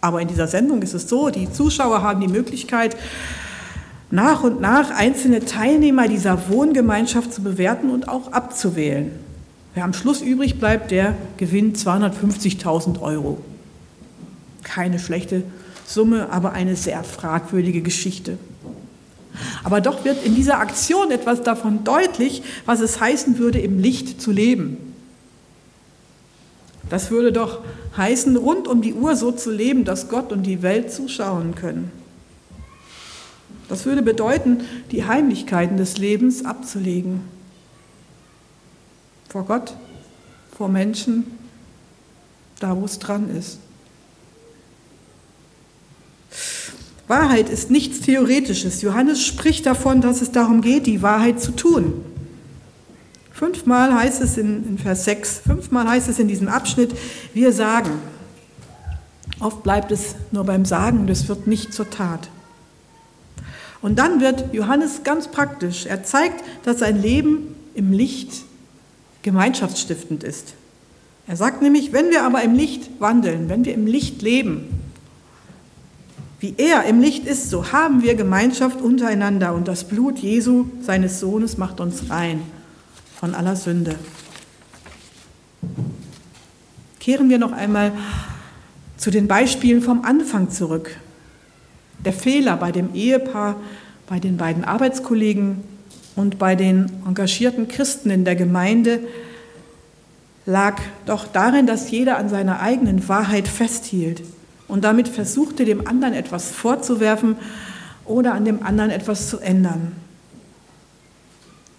Aber 0.00 0.20
in 0.20 0.28
dieser 0.28 0.46
Sendung 0.46 0.82
ist 0.82 0.94
es 0.94 1.08
so, 1.08 1.30
die 1.30 1.52
Zuschauer 1.52 2.02
haben 2.02 2.20
die 2.20 2.28
Möglichkeit, 2.28 2.96
nach 4.10 4.42
und 4.42 4.60
nach 4.60 4.90
einzelne 4.90 5.44
Teilnehmer 5.44 6.08
dieser 6.08 6.48
Wohngemeinschaft 6.48 7.32
zu 7.32 7.42
bewerten 7.42 7.90
und 7.90 8.08
auch 8.08 8.32
abzuwählen. 8.32 9.12
Wer 9.74 9.84
am 9.84 9.92
Schluss 9.92 10.20
übrig 10.20 10.58
bleibt, 10.58 10.90
der 10.90 11.14
gewinnt 11.36 11.76
250.000 11.76 13.00
Euro. 13.00 13.38
Keine 14.64 14.98
schlechte 14.98 15.44
Summe, 15.90 16.30
aber 16.30 16.52
eine 16.52 16.76
sehr 16.76 17.02
fragwürdige 17.02 17.82
Geschichte. 17.82 18.38
Aber 19.64 19.80
doch 19.80 20.04
wird 20.04 20.24
in 20.24 20.36
dieser 20.36 20.58
Aktion 20.58 21.10
etwas 21.10 21.42
davon 21.42 21.82
deutlich, 21.82 22.42
was 22.64 22.80
es 22.80 23.00
heißen 23.00 23.38
würde, 23.38 23.58
im 23.58 23.80
Licht 23.80 24.20
zu 24.20 24.30
leben. 24.30 24.76
Das 26.88 27.10
würde 27.10 27.32
doch 27.32 27.60
heißen, 27.96 28.36
rund 28.36 28.68
um 28.68 28.82
die 28.82 28.94
Uhr 28.94 29.16
so 29.16 29.32
zu 29.32 29.50
leben, 29.50 29.84
dass 29.84 30.08
Gott 30.08 30.32
und 30.32 30.44
die 30.44 30.62
Welt 30.62 30.92
zuschauen 30.92 31.54
können. 31.56 31.90
Das 33.68 33.84
würde 33.84 34.02
bedeuten, 34.02 34.62
die 34.92 35.04
Heimlichkeiten 35.04 35.76
des 35.76 35.98
Lebens 35.98 36.44
abzulegen. 36.44 37.22
Vor 39.28 39.44
Gott, 39.44 39.74
vor 40.56 40.68
Menschen, 40.68 41.24
da 42.60 42.76
wo 42.76 42.84
es 42.84 42.98
dran 42.98 43.28
ist. 43.30 43.58
Wahrheit 47.10 47.50
ist 47.50 47.70
nichts 47.70 48.00
Theoretisches. 48.00 48.80
Johannes 48.80 49.22
spricht 49.22 49.66
davon, 49.66 50.00
dass 50.00 50.22
es 50.22 50.30
darum 50.30 50.62
geht, 50.62 50.86
die 50.86 51.02
Wahrheit 51.02 51.40
zu 51.40 51.50
tun. 51.50 52.04
Fünfmal 53.32 53.92
heißt 53.92 54.22
es 54.22 54.38
in, 54.38 54.66
in, 54.66 54.78
Vers 54.78 55.04
6, 55.04 55.42
fünfmal 55.46 55.88
heißt 55.88 56.08
es 56.08 56.18
in 56.18 56.28
diesem 56.28 56.48
Abschnitt, 56.48 56.92
wir 57.34 57.52
sagen. 57.52 57.90
Oft 59.40 59.62
bleibt 59.62 59.90
es 59.90 60.14
nur 60.30 60.44
beim 60.44 60.64
Sagen 60.64 61.00
und 61.00 61.10
es 61.10 61.28
wird 61.28 61.46
nicht 61.46 61.74
zur 61.74 61.90
Tat. 61.90 62.28
Und 63.82 63.98
dann 63.98 64.20
wird 64.20 64.52
Johannes 64.52 65.02
ganz 65.02 65.28
praktisch. 65.28 65.86
Er 65.86 66.04
zeigt, 66.04 66.44
dass 66.64 66.78
sein 66.78 67.00
Leben 67.00 67.56
im 67.74 67.92
Licht 67.92 68.42
gemeinschaftsstiftend 69.22 70.22
ist. 70.22 70.54
Er 71.26 71.36
sagt 71.36 71.62
nämlich, 71.62 71.92
wenn 71.92 72.10
wir 72.10 72.22
aber 72.22 72.42
im 72.42 72.54
Licht 72.54 72.88
wandeln, 73.00 73.48
wenn 73.48 73.64
wir 73.64 73.74
im 73.74 73.86
Licht 73.86 74.22
leben, 74.22 74.79
wie 76.40 76.54
er 76.56 76.84
im 76.84 77.00
Licht 77.00 77.26
ist, 77.26 77.50
so 77.50 77.70
haben 77.70 78.02
wir 78.02 78.14
Gemeinschaft 78.14 78.80
untereinander 78.80 79.54
und 79.54 79.68
das 79.68 79.84
Blut 79.84 80.18
Jesu, 80.18 80.66
seines 80.80 81.20
Sohnes, 81.20 81.58
macht 81.58 81.80
uns 81.80 82.08
rein 82.08 82.42
von 83.20 83.34
aller 83.34 83.56
Sünde. 83.56 83.94
Kehren 86.98 87.28
wir 87.28 87.38
noch 87.38 87.52
einmal 87.52 87.92
zu 88.96 89.10
den 89.10 89.28
Beispielen 89.28 89.82
vom 89.82 90.02
Anfang 90.04 90.50
zurück. 90.50 90.96
Der 92.04 92.14
Fehler 92.14 92.56
bei 92.56 92.72
dem 92.72 92.94
Ehepaar, 92.94 93.56
bei 94.08 94.18
den 94.18 94.38
beiden 94.38 94.64
Arbeitskollegen 94.64 95.62
und 96.16 96.38
bei 96.38 96.56
den 96.56 96.90
engagierten 97.06 97.68
Christen 97.68 98.08
in 98.08 98.24
der 98.24 98.36
Gemeinde 98.36 99.00
lag 100.46 100.80
doch 101.04 101.26
darin, 101.26 101.66
dass 101.66 101.90
jeder 101.90 102.16
an 102.16 102.30
seiner 102.30 102.60
eigenen 102.60 103.06
Wahrheit 103.08 103.46
festhielt 103.46 104.22
und 104.70 104.84
damit 104.84 105.08
versuchte, 105.08 105.64
dem 105.64 105.86
anderen 105.86 106.14
etwas 106.14 106.50
vorzuwerfen 106.50 107.36
oder 108.04 108.34
an 108.34 108.44
dem 108.44 108.62
anderen 108.62 108.90
etwas 108.90 109.28
zu 109.28 109.38
ändern. 109.38 109.92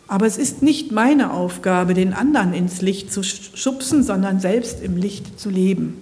Aber 0.07 0.25
es 0.25 0.37
ist 0.37 0.61
nicht 0.61 0.91
meine 0.91 1.31
Aufgabe, 1.31 1.93
den 1.93 2.13
anderen 2.13 2.53
ins 2.53 2.81
Licht 2.81 3.13
zu 3.13 3.23
schubsen, 3.23 4.03
sondern 4.03 4.41
selbst 4.41 4.83
im 4.83 4.97
Licht 4.97 5.39
zu 5.39 5.49
leben. 5.49 6.01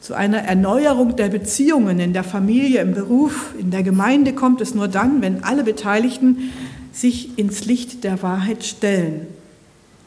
Zu 0.00 0.14
einer 0.14 0.38
Erneuerung 0.38 1.16
der 1.16 1.28
Beziehungen 1.28 2.00
in 2.00 2.12
der 2.12 2.24
Familie, 2.24 2.80
im 2.80 2.94
Beruf, 2.94 3.52
in 3.58 3.70
der 3.70 3.82
Gemeinde 3.82 4.32
kommt 4.32 4.60
es 4.62 4.74
nur 4.74 4.88
dann, 4.88 5.20
wenn 5.20 5.44
alle 5.44 5.64
Beteiligten 5.64 6.52
sich 6.92 7.38
ins 7.38 7.66
Licht 7.66 8.04
der 8.04 8.22
Wahrheit 8.22 8.64
stellen, 8.64 9.26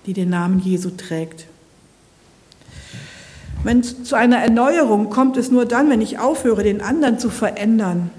die 0.06 0.14
den 0.14 0.30
Namen 0.30 0.60
Jesu 0.60 0.90
trägt. 0.90 1.46
Wenn 3.64 3.84
zu 3.84 4.16
einer 4.16 4.38
Erneuerung 4.38 5.10
kommt 5.10 5.36
es 5.38 5.52
nur 5.52 5.66
dann, 5.66 5.90
wenn 5.90 6.02
ich 6.02 6.20
aufhöre, 6.20 6.64
den 6.64 6.82
anderen 6.82 7.20
zu 7.20 7.30
verändern 7.30 8.10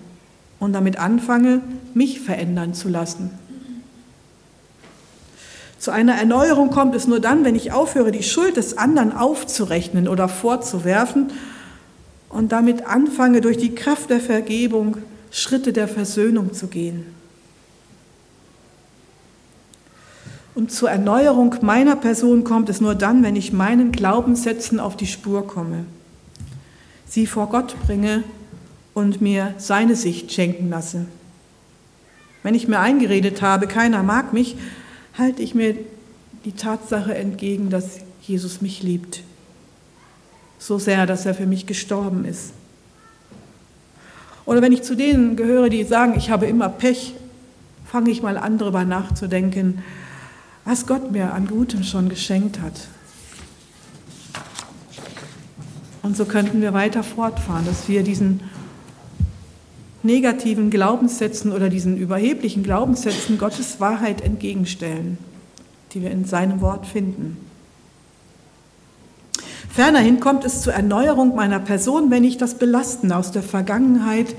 und 0.59 0.75
damit 0.75 0.99
anfange, 0.99 1.63
mich 1.95 2.21
verändern 2.21 2.75
zu 2.75 2.89
lassen. 2.89 3.31
Zu 5.79 5.93
einer 5.93 6.15
Erneuerung 6.15 6.71
kommt 6.71 6.95
es 6.95 7.07
nur 7.07 7.21
dann, 7.21 7.43
wenn 7.43 7.55
ich 7.55 7.73
aufhöre, 7.73 8.13
die 8.13 8.23
Schuld 8.23 8.59
des 8.59 8.77
anderen 8.77 9.17
aufzurechnen 9.17 10.09
oder 10.09 10.29
vorzuwerfen 10.29 11.33
und 12.29 12.53
damit 12.53 12.87
anfange, 12.87 13.41
durch 13.41 13.57
die 13.57 13.75
Kraft 13.75 14.11
der 14.11 14.21
Vergebung 14.21 14.99
Schritte 15.31 15.73
der 15.73 15.89
Versöhnung 15.89 16.53
zu 16.53 16.67
gehen. 16.67 17.07
Und 20.61 20.71
zur 20.71 20.91
Erneuerung 20.91 21.57
meiner 21.63 21.97
Person 21.97 22.45
kommt 22.45 22.69
es 22.69 22.83
nur 22.83 22.95
dann, 22.95 23.23
wenn 23.23 23.35
ich 23.35 23.51
meinen 23.51 23.93
Glaubenssätzen 23.93 24.79
auf 24.79 24.95
die 24.95 25.07
Spur 25.07 25.47
komme, 25.47 25.87
sie 27.07 27.27
vor 27.27 27.49
Gott 27.49 27.75
bringe 27.87 28.25
und 28.93 29.23
mir 29.23 29.55
seine 29.57 29.97
Sicht 29.97 30.31
schenken 30.31 30.69
lasse. 30.69 31.07
Wenn 32.43 32.55
ich 32.55 32.69
mir 32.69 32.79
eingeredet 32.79 33.41
habe, 33.41 33.69
keiner 33.69 34.03
mag 34.03 34.35
mich, 34.35 34.55
halte 35.17 35.41
ich 35.41 35.55
mir 35.55 35.77
die 36.45 36.53
Tatsache 36.53 37.15
entgegen, 37.15 37.71
dass 37.71 38.01
Jesus 38.21 38.61
mich 38.61 38.83
liebt. 38.83 39.23
So 40.59 40.79
sehr, 40.79 41.07
dass 41.07 41.25
er 41.25 41.33
für 41.33 41.47
mich 41.47 41.65
gestorben 41.65 42.27
ist. 42.27 42.53
Oder 44.45 44.61
wenn 44.61 44.73
ich 44.73 44.83
zu 44.83 44.95
denen 44.95 45.37
gehöre, 45.37 45.71
die 45.71 45.85
sagen, 45.85 46.13
ich 46.19 46.29
habe 46.29 46.45
immer 46.45 46.69
Pech, 46.69 47.15
fange 47.87 48.11
ich 48.11 48.21
mal 48.21 48.37
an, 48.37 48.59
darüber 48.59 48.85
nachzudenken, 48.85 49.83
was 50.65 50.87
Gott 50.87 51.11
mir 51.13 51.35
an 51.35 51.47
Gutem 51.47 51.83
schon 51.83 52.09
geschenkt 52.09 52.61
hat. 52.61 52.89
Und 56.03 56.17
so 56.17 56.25
könnten 56.25 56.63
wir 56.63 56.73
weiter 56.73 57.03
fortfahren, 57.03 57.67
dass 57.67 57.89
wir 57.89 58.03
diesen 58.03 58.41
negativen 60.03 60.71
Glaubenssätzen 60.71 61.53
oder 61.53 61.69
diesen 61.69 61.97
überheblichen 61.97 62.63
Glaubenssätzen 62.63 63.39
Gottes 63.39 63.81
Wahrheit 63.81 64.23
entgegenstellen, 64.23 65.19
die 65.93 66.03
wir 66.03 66.11
in 66.11 66.25
seinem 66.25 66.61
Wort 66.61 66.87
finden. 66.87 67.37
Fernerhin 69.69 70.19
kommt 70.21 70.45
es 70.45 70.63
zur 70.63 70.73
Erneuerung 70.73 71.37
meiner 71.37 71.61
Person, 71.61 72.11
wenn 72.11 72.25
ich 72.25 72.39
das 72.39 72.55
Belasten 72.55 73.13
aus 73.13 73.31
der 73.31 73.43
Vergangenheit 73.43 74.35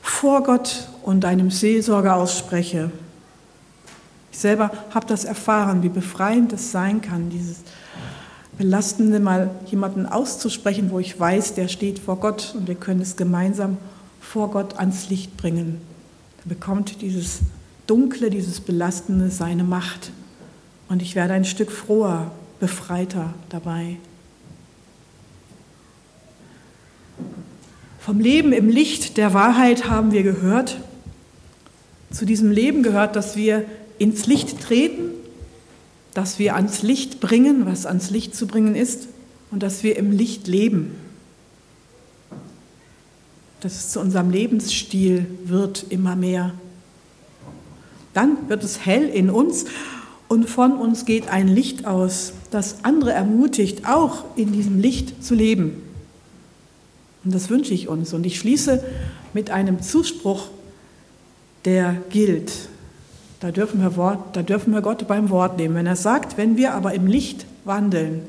vor 0.00 0.42
Gott 0.44 0.88
und 1.02 1.24
einem 1.24 1.50
Seelsorger 1.50 2.16
ausspreche. 2.16 2.90
Ich 4.36 4.42
selber 4.42 4.70
habe 4.90 5.06
das 5.06 5.24
erfahren, 5.24 5.82
wie 5.82 5.88
befreiend 5.88 6.52
es 6.52 6.70
sein 6.70 7.00
kann, 7.00 7.30
dieses 7.30 7.60
Belastende 8.58 9.18
mal 9.18 9.48
jemanden 9.64 10.04
auszusprechen, 10.04 10.90
wo 10.90 10.98
ich 10.98 11.18
weiß, 11.18 11.54
der 11.54 11.68
steht 11.68 11.98
vor 11.98 12.20
Gott 12.20 12.54
und 12.54 12.68
wir 12.68 12.74
können 12.74 13.00
es 13.00 13.16
gemeinsam 13.16 13.78
vor 14.20 14.50
Gott 14.50 14.76
ans 14.76 15.08
Licht 15.08 15.38
bringen. 15.38 15.80
Da 16.36 16.50
bekommt 16.50 17.00
dieses 17.00 17.40
Dunkle, 17.86 18.28
dieses 18.28 18.60
Belastende 18.60 19.30
seine 19.30 19.64
Macht. 19.64 20.12
Und 20.90 21.00
ich 21.00 21.14
werde 21.14 21.32
ein 21.32 21.46
Stück 21.46 21.72
froher, 21.72 22.30
befreiter 22.60 23.32
dabei. 23.48 23.96
Vom 28.00 28.20
Leben 28.20 28.52
im 28.52 28.68
Licht 28.68 29.16
der 29.16 29.32
Wahrheit 29.32 29.88
haben 29.88 30.12
wir 30.12 30.22
gehört. 30.22 30.76
Zu 32.10 32.26
diesem 32.26 32.50
Leben 32.50 32.82
gehört, 32.82 33.16
dass 33.16 33.34
wir 33.34 33.64
ins 33.98 34.26
Licht 34.26 34.60
treten, 34.60 35.10
dass 36.14 36.38
wir 36.38 36.56
ans 36.56 36.82
Licht 36.82 37.20
bringen, 37.20 37.66
was 37.66 37.86
ans 37.86 38.10
Licht 38.10 38.34
zu 38.34 38.46
bringen 38.46 38.74
ist, 38.74 39.08
und 39.50 39.62
dass 39.62 39.82
wir 39.82 39.96
im 39.96 40.10
Licht 40.10 40.46
leben. 40.48 40.96
Dass 43.60 43.74
es 43.74 43.90
zu 43.90 44.00
unserem 44.00 44.30
Lebensstil 44.30 45.26
wird 45.44 45.86
immer 45.88 46.16
mehr. 46.16 46.52
Dann 48.12 48.48
wird 48.48 48.64
es 48.64 48.84
hell 48.84 49.08
in 49.08 49.30
uns 49.30 49.66
und 50.28 50.48
von 50.48 50.72
uns 50.72 51.04
geht 51.04 51.28
ein 51.28 51.48
Licht 51.48 51.86
aus, 51.86 52.32
das 52.50 52.84
andere 52.84 53.12
ermutigt, 53.12 53.86
auch 53.86 54.24
in 54.36 54.52
diesem 54.52 54.80
Licht 54.80 55.22
zu 55.22 55.34
leben. 55.34 55.82
Und 57.24 57.34
das 57.34 57.50
wünsche 57.50 57.74
ich 57.74 57.88
uns. 57.88 58.12
Und 58.12 58.24
ich 58.24 58.38
schließe 58.38 58.82
mit 59.34 59.50
einem 59.50 59.82
Zuspruch, 59.82 60.48
der 61.64 61.96
gilt. 62.10 62.52
Da 63.40 63.50
dürfen, 63.50 63.80
wir 63.80 63.96
Wort, 63.96 64.34
da 64.34 64.42
dürfen 64.42 64.72
wir 64.72 64.80
Gott 64.80 65.06
beim 65.06 65.28
Wort 65.30 65.58
nehmen. 65.58 65.74
Wenn 65.74 65.86
er 65.86 65.96
sagt, 65.96 66.36
wenn 66.38 66.56
wir 66.56 66.74
aber 66.74 66.94
im 66.94 67.06
Licht 67.06 67.46
wandeln, 67.64 68.22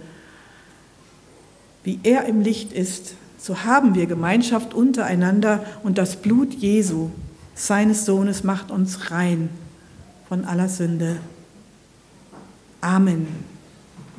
wie 1.83 1.99
er 2.03 2.25
im 2.25 2.41
Licht 2.41 2.73
ist, 2.73 3.15
so 3.37 3.63
haben 3.63 3.95
wir 3.95 4.07
Gemeinschaft 4.07 4.73
untereinander 4.73 5.63
und 5.83 5.97
das 5.97 6.17
Blut 6.17 6.53
Jesu, 6.53 7.11
seines 7.55 8.05
Sohnes, 8.05 8.43
macht 8.43 8.71
uns 8.71 9.11
rein 9.11 9.49
von 10.27 10.43
aller 10.43 10.67
Sünde. 10.67 11.17
Amen. 12.81 13.56